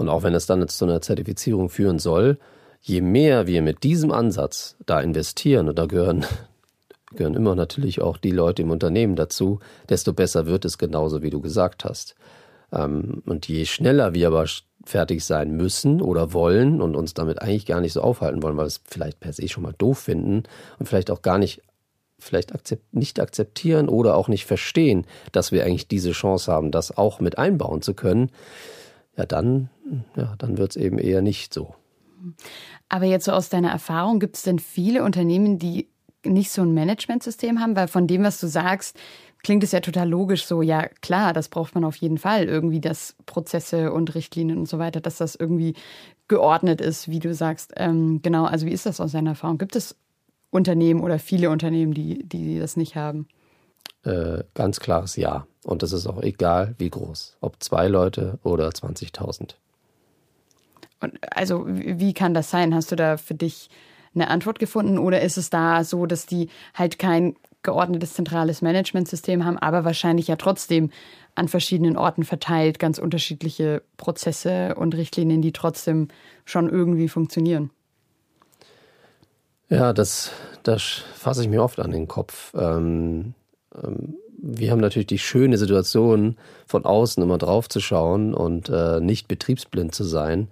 Und 0.00 0.08
auch 0.08 0.22
wenn 0.22 0.34
es 0.34 0.46
dann 0.46 0.62
jetzt 0.62 0.78
zu 0.78 0.86
einer 0.86 1.02
Zertifizierung 1.02 1.68
führen 1.68 1.98
soll, 1.98 2.38
je 2.80 3.02
mehr 3.02 3.46
wir 3.46 3.60
mit 3.60 3.82
diesem 3.82 4.12
Ansatz 4.12 4.76
da 4.86 4.98
investieren, 4.98 5.68
und 5.68 5.78
da 5.78 5.84
gehören 5.84 6.24
gehören 7.14 7.34
immer 7.34 7.54
natürlich 7.54 8.00
auch 8.00 8.16
die 8.16 8.30
Leute 8.30 8.62
im 8.62 8.70
Unternehmen 8.70 9.14
dazu, 9.14 9.60
desto 9.90 10.14
besser 10.14 10.46
wird 10.46 10.64
es 10.64 10.78
genauso, 10.78 11.20
wie 11.20 11.28
du 11.28 11.42
gesagt 11.42 11.84
hast. 11.84 12.14
Ähm, 12.72 13.22
und 13.26 13.46
je 13.46 13.66
schneller 13.66 14.14
wir 14.14 14.28
aber 14.28 14.46
fertig 14.84 15.22
sein 15.22 15.54
müssen 15.54 16.00
oder 16.00 16.32
wollen 16.32 16.80
und 16.80 16.96
uns 16.96 17.12
damit 17.12 17.42
eigentlich 17.42 17.66
gar 17.66 17.82
nicht 17.82 17.92
so 17.92 18.00
aufhalten 18.00 18.42
wollen, 18.42 18.56
weil 18.56 18.64
wir 18.64 18.68
es 18.68 18.80
vielleicht 18.88 19.20
per 19.20 19.34
se 19.34 19.48
schon 19.48 19.64
mal 19.64 19.74
doof 19.76 19.98
finden 19.98 20.44
und 20.78 20.86
vielleicht 20.86 21.10
auch 21.10 21.20
gar 21.20 21.36
nicht 21.36 21.60
vielleicht 22.18 22.54
akzept, 22.54 22.94
nicht 22.94 23.20
akzeptieren 23.20 23.90
oder 23.90 24.16
auch 24.16 24.28
nicht 24.28 24.46
verstehen, 24.46 25.06
dass 25.32 25.52
wir 25.52 25.66
eigentlich 25.66 25.88
diese 25.88 26.12
Chance 26.12 26.50
haben, 26.50 26.70
das 26.70 26.96
auch 26.96 27.20
mit 27.20 27.36
einbauen 27.36 27.82
zu 27.82 27.92
können, 27.92 28.30
ja 29.16 29.26
dann, 29.26 29.68
ja, 30.16 30.34
dann 30.38 30.58
wird 30.58 30.70
es 30.70 30.76
eben 30.76 30.98
eher 30.98 31.22
nicht 31.22 31.54
so. 31.54 31.74
Aber 32.88 33.04
jetzt 33.06 33.24
so 33.24 33.32
aus 33.32 33.48
deiner 33.48 33.70
Erfahrung, 33.70 34.20
gibt 34.20 34.36
es 34.36 34.42
denn 34.42 34.58
viele 34.58 35.04
Unternehmen, 35.04 35.58
die 35.58 35.88
nicht 36.24 36.50
so 36.50 36.62
ein 36.62 36.74
Managementsystem 36.74 37.60
haben? 37.60 37.76
Weil 37.76 37.88
von 37.88 38.06
dem, 38.06 38.22
was 38.24 38.40
du 38.40 38.46
sagst, 38.46 38.96
klingt 39.42 39.64
es 39.64 39.72
ja 39.72 39.80
total 39.80 40.08
logisch 40.08 40.44
so, 40.44 40.62
ja 40.62 40.88
klar, 41.00 41.32
das 41.32 41.48
braucht 41.48 41.74
man 41.74 41.84
auf 41.84 41.96
jeden 41.96 42.18
Fall, 42.18 42.44
irgendwie, 42.44 42.80
dass 42.80 43.16
Prozesse 43.26 43.92
und 43.92 44.14
Richtlinien 44.14 44.58
und 44.58 44.68
so 44.68 44.78
weiter, 44.78 45.00
dass 45.00 45.16
das 45.16 45.34
irgendwie 45.34 45.74
geordnet 46.28 46.80
ist, 46.80 47.08
wie 47.08 47.18
du 47.18 47.34
sagst. 47.34 47.72
Ähm, 47.76 48.20
genau, 48.22 48.44
also 48.44 48.66
wie 48.66 48.72
ist 48.72 48.86
das 48.86 49.00
aus 49.00 49.12
deiner 49.12 49.30
Erfahrung? 49.30 49.58
Gibt 49.58 49.76
es 49.76 49.96
Unternehmen 50.50 51.00
oder 51.00 51.18
viele 51.18 51.50
Unternehmen, 51.50 51.94
die, 51.94 52.22
die 52.26 52.58
das 52.58 52.76
nicht 52.76 52.96
haben? 52.96 53.26
Äh, 54.04 54.44
ganz 54.54 54.80
klares 54.80 55.16
Ja. 55.16 55.46
Und 55.62 55.82
das 55.82 55.92
ist 55.92 56.06
auch 56.06 56.22
egal, 56.22 56.74
wie 56.78 56.88
groß. 56.88 57.36
Ob 57.40 57.62
zwei 57.62 57.88
Leute 57.88 58.38
oder 58.42 58.68
20.000. 58.70 59.56
Und 61.00 61.18
also, 61.34 61.64
wie 61.66 62.12
kann 62.12 62.34
das 62.34 62.50
sein? 62.50 62.74
Hast 62.74 62.92
du 62.92 62.96
da 62.96 63.16
für 63.16 63.34
dich 63.34 63.70
eine 64.14 64.28
Antwort 64.28 64.58
gefunden 64.58 64.98
oder 64.98 65.20
ist 65.20 65.38
es 65.38 65.50
da 65.50 65.84
so, 65.84 66.06
dass 66.06 66.26
die 66.26 66.48
halt 66.74 66.98
kein 66.98 67.36
geordnetes 67.62 68.14
zentrales 68.14 68.62
Managementsystem 68.62 69.44
haben, 69.44 69.58
aber 69.58 69.84
wahrscheinlich 69.84 70.28
ja 70.28 70.36
trotzdem 70.36 70.90
an 71.34 71.48
verschiedenen 71.48 71.96
Orten 71.96 72.24
verteilt 72.24 72.78
ganz 72.78 72.98
unterschiedliche 72.98 73.82
Prozesse 73.96 74.74
und 74.74 74.94
Richtlinien, 74.94 75.42
die 75.42 75.52
trotzdem 75.52 76.08
schon 76.44 76.68
irgendwie 76.68 77.08
funktionieren? 77.08 77.70
Ja, 79.68 79.92
das, 79.92 80.32
das 80.64 80.82
fasse 81.14 81.42
ich 81.42 81.48
mir 81.48 81.62
oft 81.62 81.78
an 81.78 81.92
den 81.92 82.08
Kopf. 82.08 82.52
Ähm, 82.54 83.34
ähm, 83.80 84.16
wir 84.42 84.70
haben 84.70 84.80
natürlich 84.80 85.06
die 85.06 85.18
schöne 85.18 85.58
Situation, 85.58 86.36
von 86.66 86.84
außen 86.84 87.22
immer 87.22 87.38
drauf 87.38 87.68
zu 87.68 87.80
schauen 87.80 88.34
und 88.34 88.68
äh, 88.68 89.00
nicht 89.00 89.28
betriebsblind 89.28 89.94
zu 89.94 90.02
sein. 90.02 90.48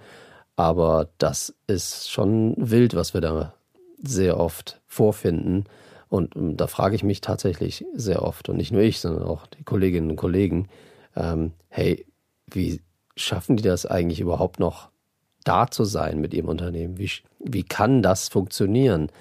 Aber 0.58 1.08
das 1.18 1.54
ist 1.68 2.10
schon 2.10 2.52
wild, 2.56 2.96
was 2.96 3.14
wir 3.14 3.20
da 3.20 3.54
sehr 4.02 4.40
oft 4.40 4.80
vorfinden. 4.88 5.66
Und, 6.08 6.34
und 6.34 6.56
da 6.56 6.66
frage 6.66 6.96
ich 6.96 7.04
mich 7.04 7.20
tatsächlich 7.20 7.84
sehr 7.94 8.22
oft, 8.22 8.48
und 8.48 8.56
nicht 8.56 8.72
nur 8.72 8.82
ich, 8.82 8.98
sondern 8.98 9.22
auch 9.22 9.46
die 9.46 9.62
Kolleginnen 9.62 10.10
und 10.10 10.16
Kollegen, 10.16 10.68
ähm, 11.14 11.52
hey, 11.68 12.04
wie 12.50 12.80
schaffen 13.14 13.56
die 13.56 13.62
das 13.62 13.86
eigentlich 13.86 14.18
überhaupt 14.18 14.58
noch 14.58 14.88
da 15.44 15.70
zu 15.70 15.84
sein 15.84 16.20
mit 16.20 16.34
ihrem 16.34 16.48
Unternehmen? 16.48 16.98
Wie, 16.98 17.12
wie 17.38 17.62
kann 17.62 18.02
das 18.02 18.28
funktionieren? 18.28 19.12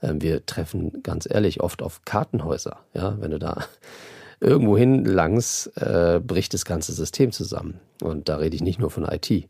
Ähm, 0.00 0.22
wir 0.22 0.46
treffen 0.46 1.02
ganz 1.02 1.26
ehrlich 1.28 1.60
oft 1.60 1.82
auf 1.82 2.02
Kartenhäuser. 2.04 2.78
Ja, 2.94 3.20
wenn 3.20 3.32
du 3.32 3.40
da 3.40 3.64
irgendwo 4.38 4.78
hin 4.78 5.04
langst, 5.04 5.76
äh, 5.76 6.20
bricht 6.24 6.54
das 6.54 6.64
ganze 6.64 6.92
System 6.92 7.32
zusammen. 7.32 7.80
Und 8.00 8.28
da 8.28 8.36
rede 8.36 8.54
ich 8.54 8.62
nicht 8.62 8.78
nur 8.78 8.92
von 8.92 9.04
IT. 9.04 9.48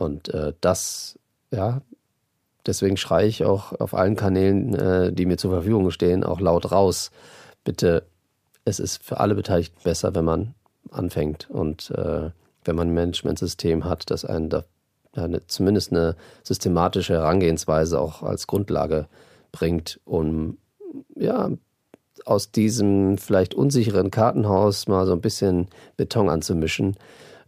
Und 0.00 0.32
äh, 0.32 0.54
das, 0.62 1.18
ja, 1.50 1.82
deswegen 2.66 2.96
schreie 2.96 3.26
ich 3.26 3.44
auch 3.44 3.78
auf 3.78 3.92
allen 3.92 4.16
Kanälen, 4.16 4.74
äh, 4.74 5.12
die 5.12 5.26
mir 5.26 5.36
zur 5.36 5.50
Verfügung 5.50 5.90
stehen, 5.90 6.24
auch 6.24 6.40
laut 6.40 6.72
raus. 6.72 7.10
Bitte, 7.64 8.04
es 8.64 8.80
ist 8.80 9.04
für 9.04 9.20
alle 9.20 9.34
Beteiligten 9.34 9.78
besser, 9.84 10.14
wenn 10.14 10.24
man 10.24 10.54
anfängt 10.90 11.50
und 11.50 11.90
äh, 11.90 12.30
wenn 12.64 12.76
man 12.76 12.88
ein 12.88 12.94
Managementsystem 12.94 13.84
hat, 13.84 14.10
das 14.10 14.24
einen 14.24 14.48
da 14.48 14.64
eine, 15.12 15.46
zumindest 15.48 15.92
eine 15.92 16.16
systematische 16.44 17.14
Herangehensweise 17.14 18.00
auch 18.00 18.22
als 18.22 18.46
Grundlage 18.46 19.06
bringt, 19.52 20.00
um 20.04 20.56
ja 21.14 21.50
aus 22.24 22.52
diesem 22.52 23.18
vielleicht 23.18 23.54
unsicheren 23.54 24.10
Kartenhaus 24.10 24.88
mal 24.88 25.06
so 25.06 25.12
ein 25.12 25.20
bisschen 25.20 25.68
Beton 25.96 26.30
anzumischen 26.30 26.96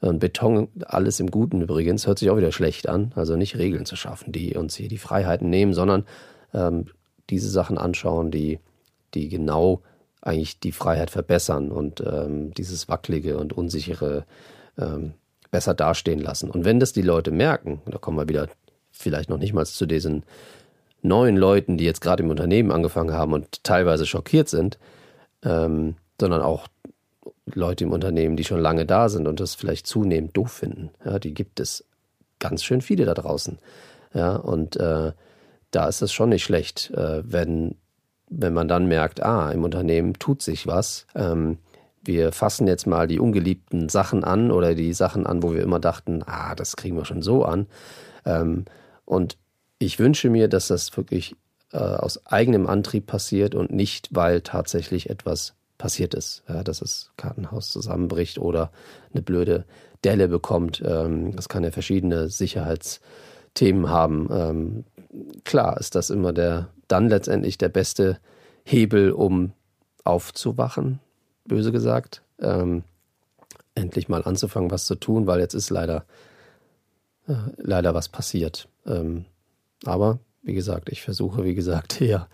und 0.02 0.18
Beton, 0.18 0.68
alles 0.84 1.20
im 1.20 1.30
Guten 1.30 1.62
übrigens, 1.62 2.08
hört 2.08 2.18
sich 2.18 2.28
auch 2.28 2.36
wieder 2.36 2.50
schlecht 2.50 2.88
an. 2.88 3.12
Also 3.14 3.36
nicht 3.36 3.56
Regeln 3.56 3.86
zu 3.86 3.94
schaffen, 3.94 4.32
die 4.32 4.56
uns 4.56 4.74
hier 4.74 4.88
die 4.88 4.98
Freiheiten 4.98 5.48
nehmen, 5.48 5.74
sondern 5.74 6.06
ähm, 6.52 6.86
diese 7.30 7.48
Sachen 7.48 7.78
anschauen, 7.78 8.32
die, 8.32 8.58
die 9.14 9.28
genau 9.28 9.80
eigentlich 10.20 10.58
die 10.58 10.72
Freiheit 10.72 11.10
verbessern 11.10 11.70
und 11.70 12.00
ähm, 12.00 12.52
dieses 12.54 12.88
Wackelige 12.88 13.38
und 13.38 13.52
Unsichere 13.52 14.24
ähm, 14.76 15.14
besser 15.52 15.72
dastehen 15.72 16.20
lassen. 16.20 16.50
Und 16.50 16.64
wenn 16.64 16.80
das 16.80 16.92
die 16.92 17.02
Leute 17.02 17.30
merken, 17.30 17.80
da 17.86 17.98
kommen 17.98 18.18
wir 18.18 18.28
wieder 18.28 18.48
vielleicht 18.90 19.30
noch 19.30 19.38
nicht 19.38 19.52
mal 19.52 19.66
zu 19.66 19.86
diesen 19.86 20.24
neuen 21.02 21.36
Leuten, 21.36 21.78
die 21.78 21.84
jetzt 21.84 22.00
gerade 22.00 22.24
im 22.24 22.30
Unternehmen 22.30 22.72
angefangen 22.72 23.12
haben 23.12 23.34
und 23.34 23.62
teilweise 23.62 24.06
schockiert 24.06 24.48
sind, 24.48 24.78
ähm, 25.44 25.94
sondern 26.20 26.42
auch 26.42 26.66
Leute 27.46 27.84
im 27.84 27.92
Unternehmen, 27.92 28.36
die 28.36 28.44
schon 28.44 28.60
lange 28.60 28.86
da 28.86 29.08
sind 29.08 29.26
und 29.26 29.40
das 29.40 29.54
vielleicht 29.54 29.86
zunehmend 29.86 30.36
doof 30.36 30.52
finden. 30.52 30.90
Ja, 31.04 31.18
die 31.18 31.34
gibt 31.34 31.60
es 31.60 31.84
ganz 32.38 32.62
schön 32.62 32.80
viele 32.80 33.04
da 33.04 33.14
draußen. 33.14 33.58
Ja, 34.14 34.36
und 34.36 34.76
äh, 34.76 35.12
da 35.70 35.88
ist 35.88 36.02
es 36.02 36.12
schon 36.12 36.28
nicht 36.28 36.44
schlecht, 36.44 36.90
äh, 36.90 37.22
wenn, 37.24 37.76
wenn 38.28 38.52
man 38.52 38.68
dann 38.68 38.86
merkt, 38.86 39.22
ah, 39.22 39.50
im 39.50 39.64
Unternehmen 39.64 40.14
tut 40.14 40.42
sich 40.42 40.66
was. 40.66 41.06
Ähm, 41.14 41.58
wir 42.04 42.32
fassen 42.32 42.66
jetzt 42.66 42.86
mal 42.86 43.06
die 43.06 43.20
ungeliebten 43.20 43.88
Sachen 43.88 44.24
an 44.24 44.50
oder 44.50 44.74
die 44.74 44.92
Sachen 44.92 45.26
an, 45.26 45.42
wo 45.42 45.54
wir 45.54 45.62
immer 45.62 45.80
dachten, 45.80 46.22
ah, 46.26 46.54
das 46.54 46.76
kriegen 46.76 46.96
wir 46.96 47.04
schon 47.04 47.22
so 47.22 47.44
an. 47.44 47.66
Ähm, 48.24 48.64
und 49.04 49.38
ich 49.78 49.98
wünsche 49.98 50.30
mir, 50.30 50.48
dass 50.48 50.68
das 50.68 50.96
wirklich 50.96 51.34
äh, 51.72 51.78
aus 51.78 52.26
eigenem 52.26 52.66
Antrieb 52.66 53.06
passiert 53.06 53.54
und 53.54 53.72
nicht, 53.72 54.08
weil 54.12 54.42
tatsächlich 54.42 55.10
etwas 55.10 55.54
passiert 55.82 56.14
ist, 56.14 56.44
ja, 56.48 56.62
dass 56.62 56.78
das 56.78 57.10
Kartenhaus 57.16 57.72
zusammenbricht 57.72 58.38
oder 58.38 58.70
eine 59.12 59.20
blöde 59.20 59.64
Delle 60.04 60.28
bekommt. 60.28 60.80
Ähm, 60.86 61.34
das 61.34 61.48
kann 61.48 61.64
ja 61.64 61.72
verschiedene 61.72 62.28
Sicherheitsthemen 62.28 63.90
haben. 63.90 64.28
Ähm, 64.30 64.84
klar 65.42 65.80
ist 65.80 65.96
das 65.96 66.10
immer 66.10 66.32
der 66.32 66.68
dann 66.86 67.08
letztendlich 67.08 67.58
der 67.58 67.68
beste 67.68 68.20
Hebel, 68.62 69.10
um 69.10 69.54
aufzuwachen, 70.04 71.00
böse 71.46 71.72
gesagt. 71.72 72.22
Ähm, 72.38 72.84
endlich 73.74 74.08
mal 74.08 74.22
anzufangen, 74.22 74.70
was 74.70 74.86
zu 74.86 74.94
tun, 74.94 75.26
weil 75.26 75.40
jetzt 75.40 75.54
ist 75.54 75.70
leider, 75.70 76.04
äh, 77.26 77.34
leider 77.56 77.92
was 77.92 78.08
passiert. 78.08 78.68
Ähm, 78.86 79.24
aber 79.84 80.20
wie 80.42 80.54
gesagt, 80.54 80.90
ich 80.90 81.02
versuche, 81.02 81.42
wie 81.42 81.56
gesagt, 81.56 81.92
hier 81.98 82.28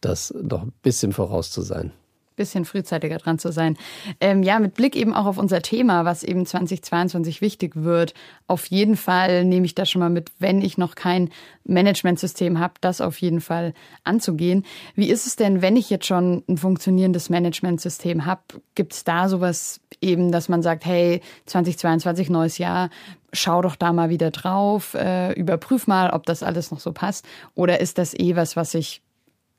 das 0.00 0.32
noch 0.32 0.62
ein 0.62 0.72
bisschen 0.80 1.12
voraus 1.12 1.50
zu 1.50 1.60
sein 1.60 1.92
bisschen 2.36 2.64
frühzeitiger 2.64 3.18
dran 3.18 3.38
zu 3.38 3.52
sein. 3.52 3.76
Ähm, 4.20 4.42
ja, 4.42 4.58
mit 4.58 4.74
Blick 4.74 4.94
eben 4.94 5.14
auch 5.14 5.26
auf 5.26 5.38
unser 5.38 5.62
Thema, 5.62 6.04
was 6.04 6.22
eben 6.22 6.46
2022 6.46 7.40
wichtig 7.40 7.72
wird. 7.74 8.14
Auf 8.46 8.66
jeden 8.66 8.96
Fall 8.96 9.44
nehme 9.44 9.66
ich 9.66 9.74
das 9.74 9.90
schon 9.90 10.00
mal 10.00 10.10
mit, 10.10 10.30
wenn 10.38 10.62
ich 10.62 10.78
noch 10.78 10.94
kein 10.94 11.30
Managementsystem 11.64 12.58
habe, 12.58 12.74
das 12.80 13.00
auf 13.00 13.20
jeden 13.20 13.40
Fall 13.40 13.74
anzugehen. 14.04 14.64
Wie 14.94 15.08
ist 15.08 15.26
es 15.26 15.36
denn, 15.36 15.62
wenn 15.62 15.76
ich 15.76 15.90
jetzt 15.90 16.06
schon 16.06 16.44
ein 16.48 16.58
funktionierendes 16.58 17.30
Managementsystem 17.30 18.24
habe? 18.24 18.42
Gibt 18.74 18.92
es 18.92 19.04
da 19.04 19.28
sowas 19.28 19.80
eben, 20.00 20.32
dass 20.32 20.48
man 20.48 20.62
sagt, 20.62 20.84
hey, 20.84 21.20
2022 21.46 22.30
neues 22.30 22.58
Jahr, 22.58 22.90
schau 23.32 23.62
doch 23.62 23.76
da 23.76 23.92
mal 23.92 24.10
wieder 24.10 24.30
drauf, 24.30 24.94
äh, 24.94 25.32
überprüf 25.32 25.86
mal, 25.86 26.10
ob 26.10 26.26
das 26.26 26.42
alles 26.42 26.70
noch 26.70 26.80
so 26.80 26.92
passt? 26.92 27.24
Oder 27.54 27.80
ist 27.80 27.98
das 27.98 28.14
eh 28.14 28.36
was, 28.36 28.56
was 28.56 28.74
ich 28.74 29.02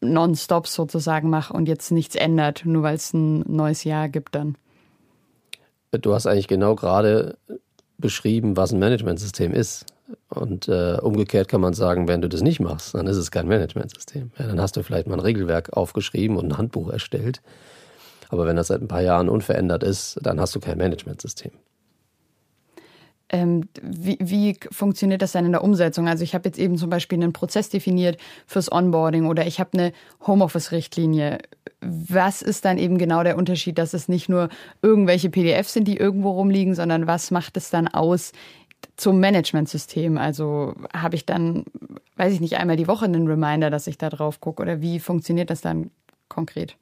nonstop 0.02 0.68
sozusagen 0.68 1.30
mache 1.30 1.54
und 1.54 1.68
jetzt 1.68 1.92
nichts 1.92 2.16
ändert, 2.16 2.64
nur 2.66 2.84
weil 2.84 2.96
es 2.96 3.14
ein 3.14 3.40
neues 3.48 3.84
Jahr 3.84 4.10
gibt 4.10 4.36
dann. 4.36 4.58
Du 5.92 6.14
hast 6.14 6.28
eigentlich 6.28 6.48
genau 6.48 6.76
gerade 6.76 7.38
beschrieben, 7.98 8.58
was 8.58 8.72
ein 8.72 8.80
Managementsystem 8.80 9.54
ist. 9.54 9.86
Und 10.30 10.68
äh, 10.68 10.98
umgekehrt 11.02 11.48
kann 11.48 11.62
man 11.62 11.74
sagen, 11.74 12.08
wenn 12.08 12.22
du 12.22 12.30
das 12.30 12.42
nicht 12.42 12.60
machst, 12.60 12.94
dann 12.96 13.08
ist 13.08 13.18
es 13.18 13.32
kein 13.32 13.48
Managementsystem. 13.48 14.32
Ja, 14.38 14.48
dann 14.48 14.62
hast 14.62 14.78
du 14.78 14.84
vielleicht 14.84 15.08
mal 15.08 15.16
ein 15.16 15.20
Regelwerk 15.20 15.76
aufgeschrieben 15.76 16.38
und 16.38 16.46
ein 16.46 16.58
Handbuch 16.58 16.90
erstellt. 16.90 17.42
Aber 18.30 18.46
wenn 18.46 18.56
das 18.56 18.68
seit 18.68 18.82
ein 18.82 18.88
paar 18.88 19.02
Jahren 19.02 19.30
unverändert 19.30 19.84
ist, 19.84 20.20
dann 20.22 20.40
hast 20.40 20.56
du 20.56 20.60
kein 20.60 20.78
Managementsystem. 20.78 21.52
Ähm, 23.30 23.68
wie, 23.82 24.18
wie 24.22 24.58
funktioniert 24.72 25.22
das 25.22 25.34
dann 25.34 25.46
in 25.46 25.52
der 25.52 25.64
Umsetzung? 25.64 26.08
Also 26.08 26.24
ich 26.24 26.34
habe 26.34 26.48
jetzt 26.48 26.58
eben 26.58 26.78
zum 26.78 26.90
Beispiel 26.90 27.18
einen 27.18 27.34
Prozess 27.34 27.70
definiert 27.70 28.18
fürs 28.46 28.72
Onboarding 28.72 29.26
oder 29.26 29.46
ich 29.46 29.60
habe 29.60 29.72
eine 29.74 29.94
Homeoffice-Richtlinie. 30.26 31.40
Was 31.82 32.42
ist 32.42 32.64
dann 32.64 32.78
eben 32.78 32.98
genau 32.98 33.24
der 33.24 33.38
Unterschied, 33.38 33.78
dass 33.78 33.94
es 33.94 34.08
nicht 34.08 34.30
nur 34.30 34.50
irgendwelche 34.82 35.30
PDFs 35.30 35.74
sind, 35.74 35.88
die 35.88 35.98
irgendwo 35.98 36.32
rumliegen, 36.32 36.74
sondern 36.74 37.06
was 37.06 37.32
macht 37.32 37.58
es 37.58 37.70
dann 37.70 37.88
aus 37.88 38.32
zum 38.96 39.20
Managementsystem? 39.20 40.18
Also 40.18 40.74
habe 40.94 41.16
ich 41.16 41.26
dann, 41.26 41.66
weiß 42.16 42.34
ich 42.34 42.40
nicht, 42.40 42.58
einmal 42.58 42.78
die 42.78 42.88
Woche 42.88 43.06
einen 43.06 43.28
Reminder, 43.28 43.70
dass 43.70 43.88
ich 43.88 43.98
da 43.98 44.10
drauf 44.10 44.40
gucke 44.40 44.62
oder 44.62 44.82
wie 44.82 45.00
funktioniert 45.00 45.50
das 45.50 45.62
dann 45.62 45.92
konkret? 46.30 46.78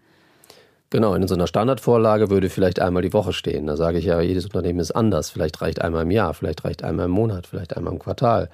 Genau, 0.92 1.14
in 1.16 1.28
so 1.28 1.36
einer 1.36 1.48
Standardvorlage 1.48 2.30
würde 2.30 2.50
vielleicht 2.50 2.80
einmal 2.80 3.02
die 3.02 3.14
Woche 3.14 3.34
stehen. 3.34 3.68
Da 3.68 3.76
sage 3.76 3.98
ich 3.98 4.06
ja, 4.06 4.22
jedes 4.22 4.46
Unternehmen 4.46 4.80
ist 4.80 4.92
anders. 4.92 5.30
Vielleicht 5.30 5.62
reicht 5.62 5.82
einmal 5.82 6.04
im 6.04 6.12
Jahr, 6.12 6.34
vielleicht 6.34 6.64
reicht 6.64 6.84
einmal 6.84 7.06
im 7.06 7.12
Monat, 7.12 7.48
vielleicht 7.48 7.76
einmal 7.76 7.94
im 7.94 8.00
Quartal. 8.00 8.50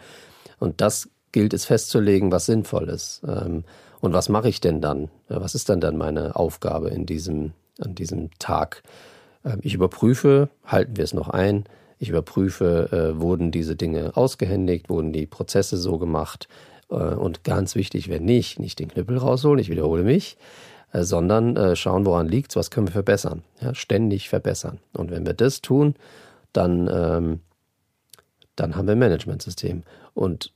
Und 0.57 0.79
das 0.81 1.09
gilt 1.31 1.53
es 1.53 1.65
festzulegen, 1.65 2.31
was 2.31 2.45
sinnvoll 2.45 2.89
ist. 2.89 3.21
Ähm, 3.27 3.63
und 3.99 4.13
was 4.13 4.29
mache 4.29 4.49
ich 4.49 4.61
denn 4.61 4.81
dann? 4.81 5.09
Was 5.27 5.55
ist 5.55 5.69
denn 5.69 5.81
dann 5.81 5.97
meine 5.97 6.35
Aufgabe 6.35 6.89
in 6.89 7.05
diesem, 7.05 7.51
an 7.79 7.95
diesem 7.95 8.29
Tag? 8.39 8.81
Ähm, 9.45 9.59
ich 9.61 9.73
überprüfe, 9.73 10.49
halten 10.65 10.97
wir 10.97 11.03
es 11.03 11.13
noch 11.13 11.29
ein? 11.29 11.65
Ich 11.99 12.09
überprüfe, 12.09 12.89
äh, 12.91 13.21
wurden 13.21 13.51
diese 13.51 13.75
Dinge 13.75 14.15
ausgehändigt, 14.15 14.89
wurden 14.89 15.13
die 15.13 15.27
Prozesse 15.27 15.77
so 15.77 15.97
gemacht? 15.97 16.47
Äh, 16.89 16.95
und 16.95 17.43
ganz 17.43 17.75
wichtig, 17.75 18.09
wenn 18.09 18.25
nicht, 18.25 18.59
nicht 18.59 18.79
den 18.79 18.89
Knüppel 18.89 19.17
rausholen, 19.17 19.59
ich 19.59 19.69
wiederhole 19.69 20.03
mich, 20.03 20.37
sondern 20.93 21.55
äh, 21.55 21.75
schauen, 21.75 22.05
woran 22.05 22.27
liegt 22.27 22.55
was 22.55 22.69
können 22.69 22.87
wir 22.87 22.93
verbessern. 22.93 23.43
Ja, 23.61 23.73
ständig 23.73 24.29
verbessern. 24.29 24.79
Und 24.93 25.11
wenn 25.11 25.25
wir 25.25 25.33
das 25.33 25.61
tun, 25.61 25.95
dann, 26.53 26.89
ähm, 26.91 27.39
dann 28.55 28.75
haben 28.75 28.87
wir 28.87 28.93
ein 28.93 28.99
Managementsystem. 28.99 29.83
Und 30.13 30.51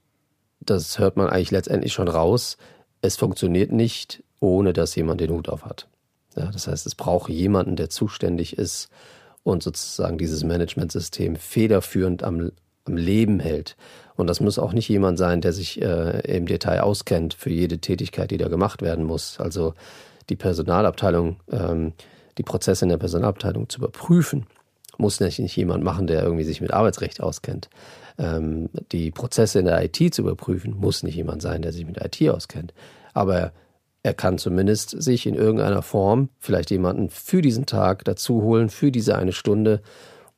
das 0.60 1.00
hört 1.00 1.16
man 1.16 1.30
eigentlich 1.30 1.52
letztendlich 1.52 1.94
schon 1.94 2.08
raus. 2.08 2.58
Es 3.02 3.16
funktioniert 3.16 3.72
nicht, 3.72 4.24
ohne 4.40 4.74
dass 4.74 4.96
jemand 4.96 5.22
den 5.22 5.32
Hut 5.32 5.48
auf 5.48 5.64
hat. 5.64 5.88
Ja, 6.36 6.52
das 6.52 6.68
heißt, 6.68 6.86
es 6.86 6.96
braucht 6.96 7.30
jemanden, 7.30 7.76
der 7.76 7.90
zuständig 7.90 8.58
ist 8.58 8.90
und 9.44 9.64
sozusagen 9.64 10.18
dieses 10.18 10.44
Managementsystem 10.44 11.38
federführend 11.38 12.24
am, 12.24 12.52
am 12.84 12.98
Leben 12.98 13.40
hält. 13.40 13.78
Und 14.16 14.28
das 14.28 14.42
muss 14.42 14.60
auch 14.60 14.74
nicht 14.74 14.90
jemand 14.90 15.18
sein, 15.18 15.42
der 15.42 15.54
sich 15.54 15.82
äh, 15.82 16.20
im 16.38 16.46
Detail 16.46 16.82
auskennt 16.82 17.34
für 17.34 17.52
jede 17.52 17.80
Tätigkeit, 17.80 18.32
die 18.32 18.38
da 18.38 18.48
gemacht 18.48 18.82
werden 18.82 19.06
muss. 19.06 19.40
Also 19.40 19.74
die 20.30 20.36
Personalabteilung, 20.36 21.38
ähm, 21.52 21.94
die 22.38 22.44
Prozesse 22.44 22.86
in 22.86 22.90
der 22.90 22.98
Personalabteilung 22.98 23.70
zu 23.70 23.80
überprüfen. 23.80 24.46
Muss 24.98 25.20
nicht 25.20 25.56
jemand 25.56 25.84
machen, 25.84 26.08
der 26.08 26.24
irgendwie 26.24 26.44
sich 26.44 26.62
mit 26.62 26.74
Arbeitsrecht 26.74 27.22
auskennt. 27.22 27.70
Ähm, 28.18 28.70
die 28.92 29.12
Prozesse 29.12 29.60
in 29.60 29.66
der 29.66 29.84
IT 29.84 30.14
zu 30.14 30.22
überprüfen, 30.22 30.76
muss 30.78 31.04
nicht 31.04 31.16
jemand 31.16 31.42
sein, 31.42 31.62
der 31.62 31.74
sich 31.74 31.86
mit 31.86 31.98
IT 31.98 32.30
auskennt. 32.30 32.74
Aber 33.14 33.52
er 34.04 34.14
kann 34.14 34.38
zumindest 34.38 35.02
sich 35.02 35.26
in 35.26 35.34
irgendeiner 35.34 35.82
Form 35.82 36.30
vielleicht 36.40 36.70
jemanden 36.70 37.10
für 37.10 37.42
diesen 37.42 37.66
Tag 37.66 38.06
dazu 38.06 38.44
holen, 38.44 38.70
für 38.70 38.92
diese 38.92 39.18
eine 39.18 39.34
Stunde, 39.34 39.82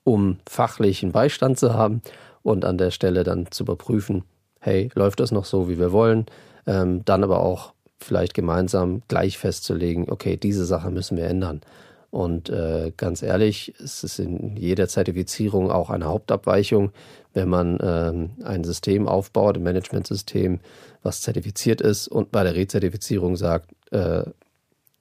um 0.03 0.37
fachlichen 0.47 1.11
Beistand 1.11 1.59
zu 1.59 1.73
haben 1.73 2.01
und 2.43 2.63
an 2.63 2.77
der 2.77 2.91
Stelle 2.91 3.25
dann 3.25 3.51
zu 3.51 3.63
überprüfen, 3.63 4.23
hey, 4.61 4.89
läuft 4.95 5.19
das 5.19 5.33
noch 5.33 5.43
so, 5.43 5.67
wie 5.69 5.77
wir 5.77 5.91
wollen? 5.91 6.27
Ähm, 6.65 7.03
dann 7.03 7.23
aber 7.25 7.41
auch 7.41 7.73
vielleicht 7.99 8.33
gemeinsam 8.33 9.01
gleich 9.07 9.37
festzulegen, 9.37 10.09
okay, 10.09 10.37
diese 10.37 10.65
Sache 10.65 10.91
müssen 10.91 11.17
wir 11.17 11.25
ändern. 11.25 11.61
Und 12.09 12.49
äh, 12.49 12.93
ganz 12.95 13.21
ehrlich, 13.21 13.73
es 13.83 14.03
ist 14.03 14.19
in 14.19 14.55
jeder 14.55 14.87
Zertifizierung 14.87 15.69
auch 15.69 15.89
eine 15.89 16.05
Hauptabweichung, 16.05 16.91
wenn 17.33 17.49
man 17.49 17.77
ähm, 17.81 18.31
ein 18.43 18.63
System 18.63 19.07
aufbaut, 19.07 19.57
ein 19.57 19.63
Managementsystem, 19.63 20.59
was 21.03 21.21
zertifiziert 21.21 21.81
ist 21.81 22.07
und 22.07 22.31
bei 22.31 22.43
der 22.43 22.55
Rezertifizierung 22.55 23.35
sagt, 23.35 23.69
äh, 23.91 24.23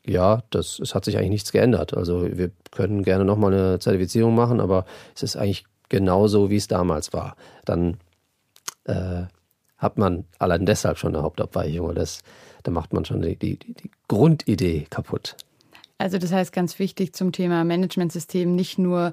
ja, 0.05 0.43
das, 0.51 0.79
es 0.79 0.95
hat 0.95 1.05
sich 1.05 1.17
eigentlich 1.17 1.31
nichts 1.31 1.53
geändert. 1.53 1.97
Also 1.97 2.37
wir 2.37 2.51
können 2.71 3.03
gerne 3.03 3.25
nochmal 3.25 3.53
eine 3.53 3.79
Zertifizierung 3.79 4.35
machen, 4.35 4.61
aber 4.61 4.85
es 5.15 5.23
ist 5.23 5.37
eigentlich 5.37 5.65
genauso, 5.89 6.51
wie 6.51 6.57
es 6.57 6.69
damals 6.69 7.13
war. 7.13 7.37
Dann 7.65 7.99
äh, 8.85 9.23
hat 9.79 9.99
man 9.99 10.25
allein 10.39 10.67
deshalb 10.67 10.99
schon 10.99 11.15
eine 11.15 11.23
Hauptabweichung. 11.23 11.95
Das, 11.95 12.21
da 12.67 12.73
macht 12.73 12.93
man 12.93 13.05
schon 13.05 13.23
die, 13.23 13.37
die, 13.37 13.59
die 13.59 13.91
Grundidee 14.09 14.87
kaputt. 14.91 15.37
Also 15.99 16.19
das 16.19 16.33
heißt 16.33 16.53
ganz 16.53 16.79
wichtig 16.79 17.15
zum 17.15 17.33
Thema 17.33 17.65
Managementsystem 17.65 18.55
nicht 18.55 18.77
nur 18.79 19.13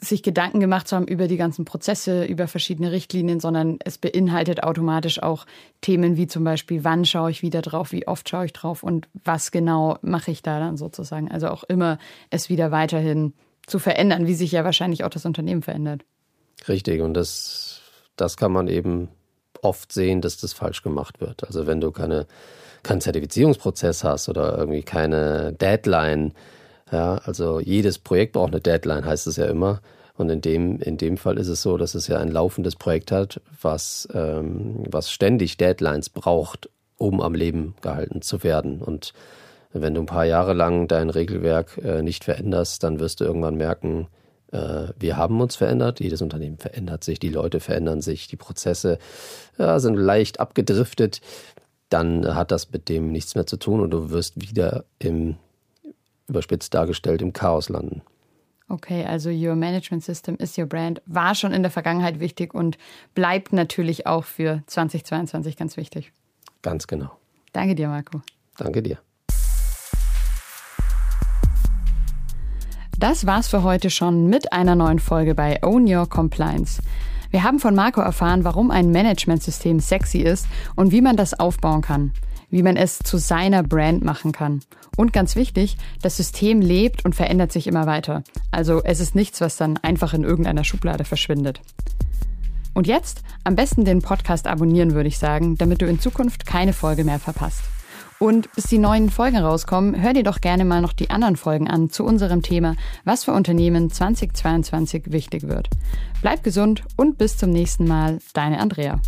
sich 0.00 0.22
Gedanken 0.22 0.60
gemacht 0.60 0.88
zu 0.88 0.96
haben 0.96 1.06
über 1.06 1.28
die 1.28 1.36
ganzen 1.36 1.64
Prozesse, 1.64 2.24
über 2.24 2.48
verschiedene 2.48 2.90
Richtlinien, 2.90 3.38
sondern 3.38 3.78
es 3.84 3.98
beinhaltet 3.98 4.62
automatisch 4.62 5.22
auch 5.22 5.46
Themen 5.82 6.16
wie 6.16 6.26
zum 6.26 6.42
Beispiel, 6.44 6.84
wann 6.84 7.04
schaue 7.04 7.30
ich 7.30 7.42
wieder 7.42 7.62
drauf, 7.62 7.92
wie 7.92 8.08
oft 8.08 8.28
schaue 8.28 8.46
ich 8.46 8.52
drauf 8.52 8.82
und 8.82 9.08
was 9.24 9.50
genau 9.50 9.98
mache 10.02 10.30
ich 10.30 10.42
da 10.42 10.58
dann 10.58 10.76
sozusagen. 10.76 11.30
Also 11.30 11.48
auch 11.48 11.64
immer 11.64 11.98
es 12.30 12.48
wieder 12.48 12.70
weiterhin 12.70 13.34
zu 13.66 13.78
verändern, 13.78 14.26
wie 14.26 14.34
sich 14.34 14.52
ja 14.52 14.64
wahrscheinlich 14.64 15.04
auch 15.04 15.10
das 15.10 15.26
Unternehmen 15.26 15.62
verändert. 15.62 16.02
Richtig, 16.66 17.00
und 17.02 17.14
das, 17.14 17.80
das 18.16 18.36
kann 18.36 18.52
man 18.52 18.68
eben 18.68 19.08
oft 19.62 19.92
sehen, 19.92 20.20
dass 20.20 20.38
das 20.38 20.52
falsch 20.52 20.82
gemacht 20.82 21.20
wird. 21.20 21.44
Also 21.44 21.66
wenn 21.66 21.80
du 21.80 21.90
keine 21.90 22.26
keinen 22.82 23.00
Zertifizierungsprozess 23.00 24.04
hast 24.04 24.28
oder 24.28 24.56
irgendwie 24.58 24.82
keine 24.82 25.52
Deadline. 25.52 26.32
Ja, 26.90 27.16
also 27.24 27.60
jedes 27.60 27.98
Projekt 27.98 28.32
braucht 28.32 28.52
eine 28.52 28.60
Deadline, 28.60 29.04
heißt 29.04 29.26
es 29.26 29.36
ja 29.36 29.46
immer. 29.46 29.80
Und 30.16 30.28
in 30.28 30.40
dem, 30.42 30.80
in 30.80 30.98
dem 30.98 31.16
Fall 31.16 31.38
ist 31.38 31.48
es 31.48 31.62
so, 31.62 31.78
dass 31.78 31.94
es 31.94 32.06
ja 32.06 32.18
ein 32.18 32.30
laufendes 32.30 32.76
Projekt 32.76 33.10
hat, 33.10 33.40
was, 33.62 34.06
ähm, 34.12 34.84
was 34.90 35.10
ständig 35.10 35.56
Deadlines 35.56 36.10
braucht, 36.10 36.68
um 36.98 37.22
am 37.22 37.34
Leben 37.34 37.74
gehalten 37.80 38.20
zu 38.20 38.42
werden. 38.42 38.82
Und 38.82 39.14
wenn 39.72 39.94
du 39.94 40.02
ein 40.02 40.06
paar 40.06 40.26
Jahre 40.26 40.52
lang 40.52 40.88
dein 40.88 41.10
Regelwerk 41.10 41.78
äh, 41.82 42.02
nicht 42.02 42.24
veränderst, 42.24 42.82
dann 42.82 43.00
wirst 43.00 43.20
du 43.20 43.24
irgendwann 43.24 43.54
merken, 43.54 44.08
äh, 44.52 44.88
wir 44.98 45.16
haben 45.16 45.40
uns 45.40 45.56
verändert, 45.56 46.00
jedes 46.00 46.22
Unternehmen 46.22 46.58
verändert 46.58 47.04
sich, 47.04 47.18
die 47.18 47.28
Leute 47.28 47.60
verändern 47.60 48.02
sich, 48.02 48.26
die 48.26 48.36
Prozesse 48.36 48.98
ja, 49.58 49.78
sind 49.78 49.94
leicht 49.96 50.40
abgedriftet. 50.40 51.20
Dann 51.90 52.34
hat 52.34 52.50
das 52.50 52.70
mit 52.70 52.88
dem 52.88 53.12
nichts 53.12 53.34
mehr 53.34 53.46
zu 53.46 53.56
tun 53.56 53.80
und 53.80 53.90
du 53.90 54.10
wirst 54.10 54.40
wieder 54.40 54.84
im, 54.98 55.36
überspitzt 56.28 56.72
dargestellt, 56.72 57.20
im 57.20 57.32
Chaos 57.32 57.68
landen. 57.68 58.02
Okay, 58.68 59.04
also 59.04 59.30
Your 59.30 59.56
Management 59.56 60.04
System 60.04 60.36
is 60.36 60.56
your 60.56 60.66
brand 60.66 61.02
war 61.04 61.34
schon 61.34 61.52
in 61.52 61.62
der 61.62 61.72
Vergangenheit 61.72 62.20
wichtig 62.20 62.54
und 62.54 62.78
bleibt 63.14 63.52
natürlich 63.52 64.06
auch 64.06 64.24
für 64.24 64.62
2022 64.66 65.56
ganz 65.56 65.76
wichtig. 65.76 66.12
Ganz 66.62 66.86
genau. 66.86 67.10
Danke 67.52 67.74
dir, 67.74 67.88
Marco. 67.88 68.22
Danke 68.56 68.80
dir. 68.80 68.98
Das 72.96 73.26
war's 73.26 73.48
für 73.48 73.64
heute 73.64 73.90
schon 73.90 74.28
mit 74.28 74.52
einer 74.52 74.76
neuen 74.76 74.98
Folge 74.98 75.34
bei 75.34 75.58
Own 75.62 75.92
Your 75.92 76.08
Compliance. 76.08 76.80
Wir 77.30 77.44
haben 77.44 77.60
von 77.60 77.74
Marco 77.74 78.00
erfahren, 78.00 78.44
warum 78.44 78.70
ein 78.70 78.90
Managementsystem 78.90 79.80
sexy 79.80 80.18
ist 80.18 80.46
und 80.76 80.92
wie 80.92 81.00
man 81.00 81.16
das 81.16 81.38
aufbauen 81.38 81.82
kann 81.82 82.12
wie 82.50 82.62
man 82.62 82.76
es 82.76 82.98
zu 82.98 83.16
seiner 83.16 83.62
Brand 83.62 84.04
machen 84.04 84.32
kann. 84.32 84.60
Und 84.96 85.12
ganz 85.12 85.36
wichtig, 85.36 85.76
das 86.02 86.16
System 86.16 86.60
lebt 86.60 87.04
und 87.04 87.14
verändert 87.14 87.52
sich 87.52 87.66
immer 87.66 87.86
weiter. 87.86 88.22
Also 88.50 88.82
es 88.84 89.00
ist 89.00 89.14
nichts, 89.14 89.40
was 89.40 89.56
dann 89.56 89.76
einfach 89.78 90.12
in 90.12 90.24
irgendeiner 90.24 90.64
Schublade 90.64 91.04
verschwindet. 91.04 91.60
Und 92.74 92.86
jetzt 92.86 93.22
am 93.44 93.56
besten 93.56 93.84
den 93.84 94.02
Podcast 94.02 94.46
abonnieren, 94.46 94.94
würde 94.94 95.08
ich 95.08 95.18
sagen, 95.18 95.56
damit 95.56 95.82
du 95.82 95.86
in 95.86 96.00
Zukunft 96.00 96.46
keine 96.46 96.72
Folge 96.72 97.04
mehr 97.04 97.18
verpasst. 97.18 97.62
Und 98.20 98.52
bis 98.52 98.64
die 98.64 98.76
neuen 98.76 99.08
Folgen 99.08 99.38
rauskommen, 99.38 100.02
hör 100.02 100.12
dir 100.12 100.22
doch 100.22 100.42
gerne 100.42 100.66
mal 100.66 100.82
noch 100.82 100.92
die 100.92 101.08
anderen 101.08 101.36
Folgen 101.36 101.68
an 101.68 101.88
zu 101.88 102.04
unserem 102.04 102.42
Thema, 102.42 102.76
was 103.06 103.24
für 103.24 103.32
Unternehmen 103.32 103.90
2022 103.90 105.04
wichtig 105.10 105.48
wird. 105.48 105.70
Bleib 106.20 106.42
gesund 106.42 106.84
und 106.96 107.16
bis 107.16 107.38
zum 107.38 107.48
nächsten 107.48 107.88
Mal, 107.88 108.18
deine 108.34 108.60
Andrea. 108.60 109.00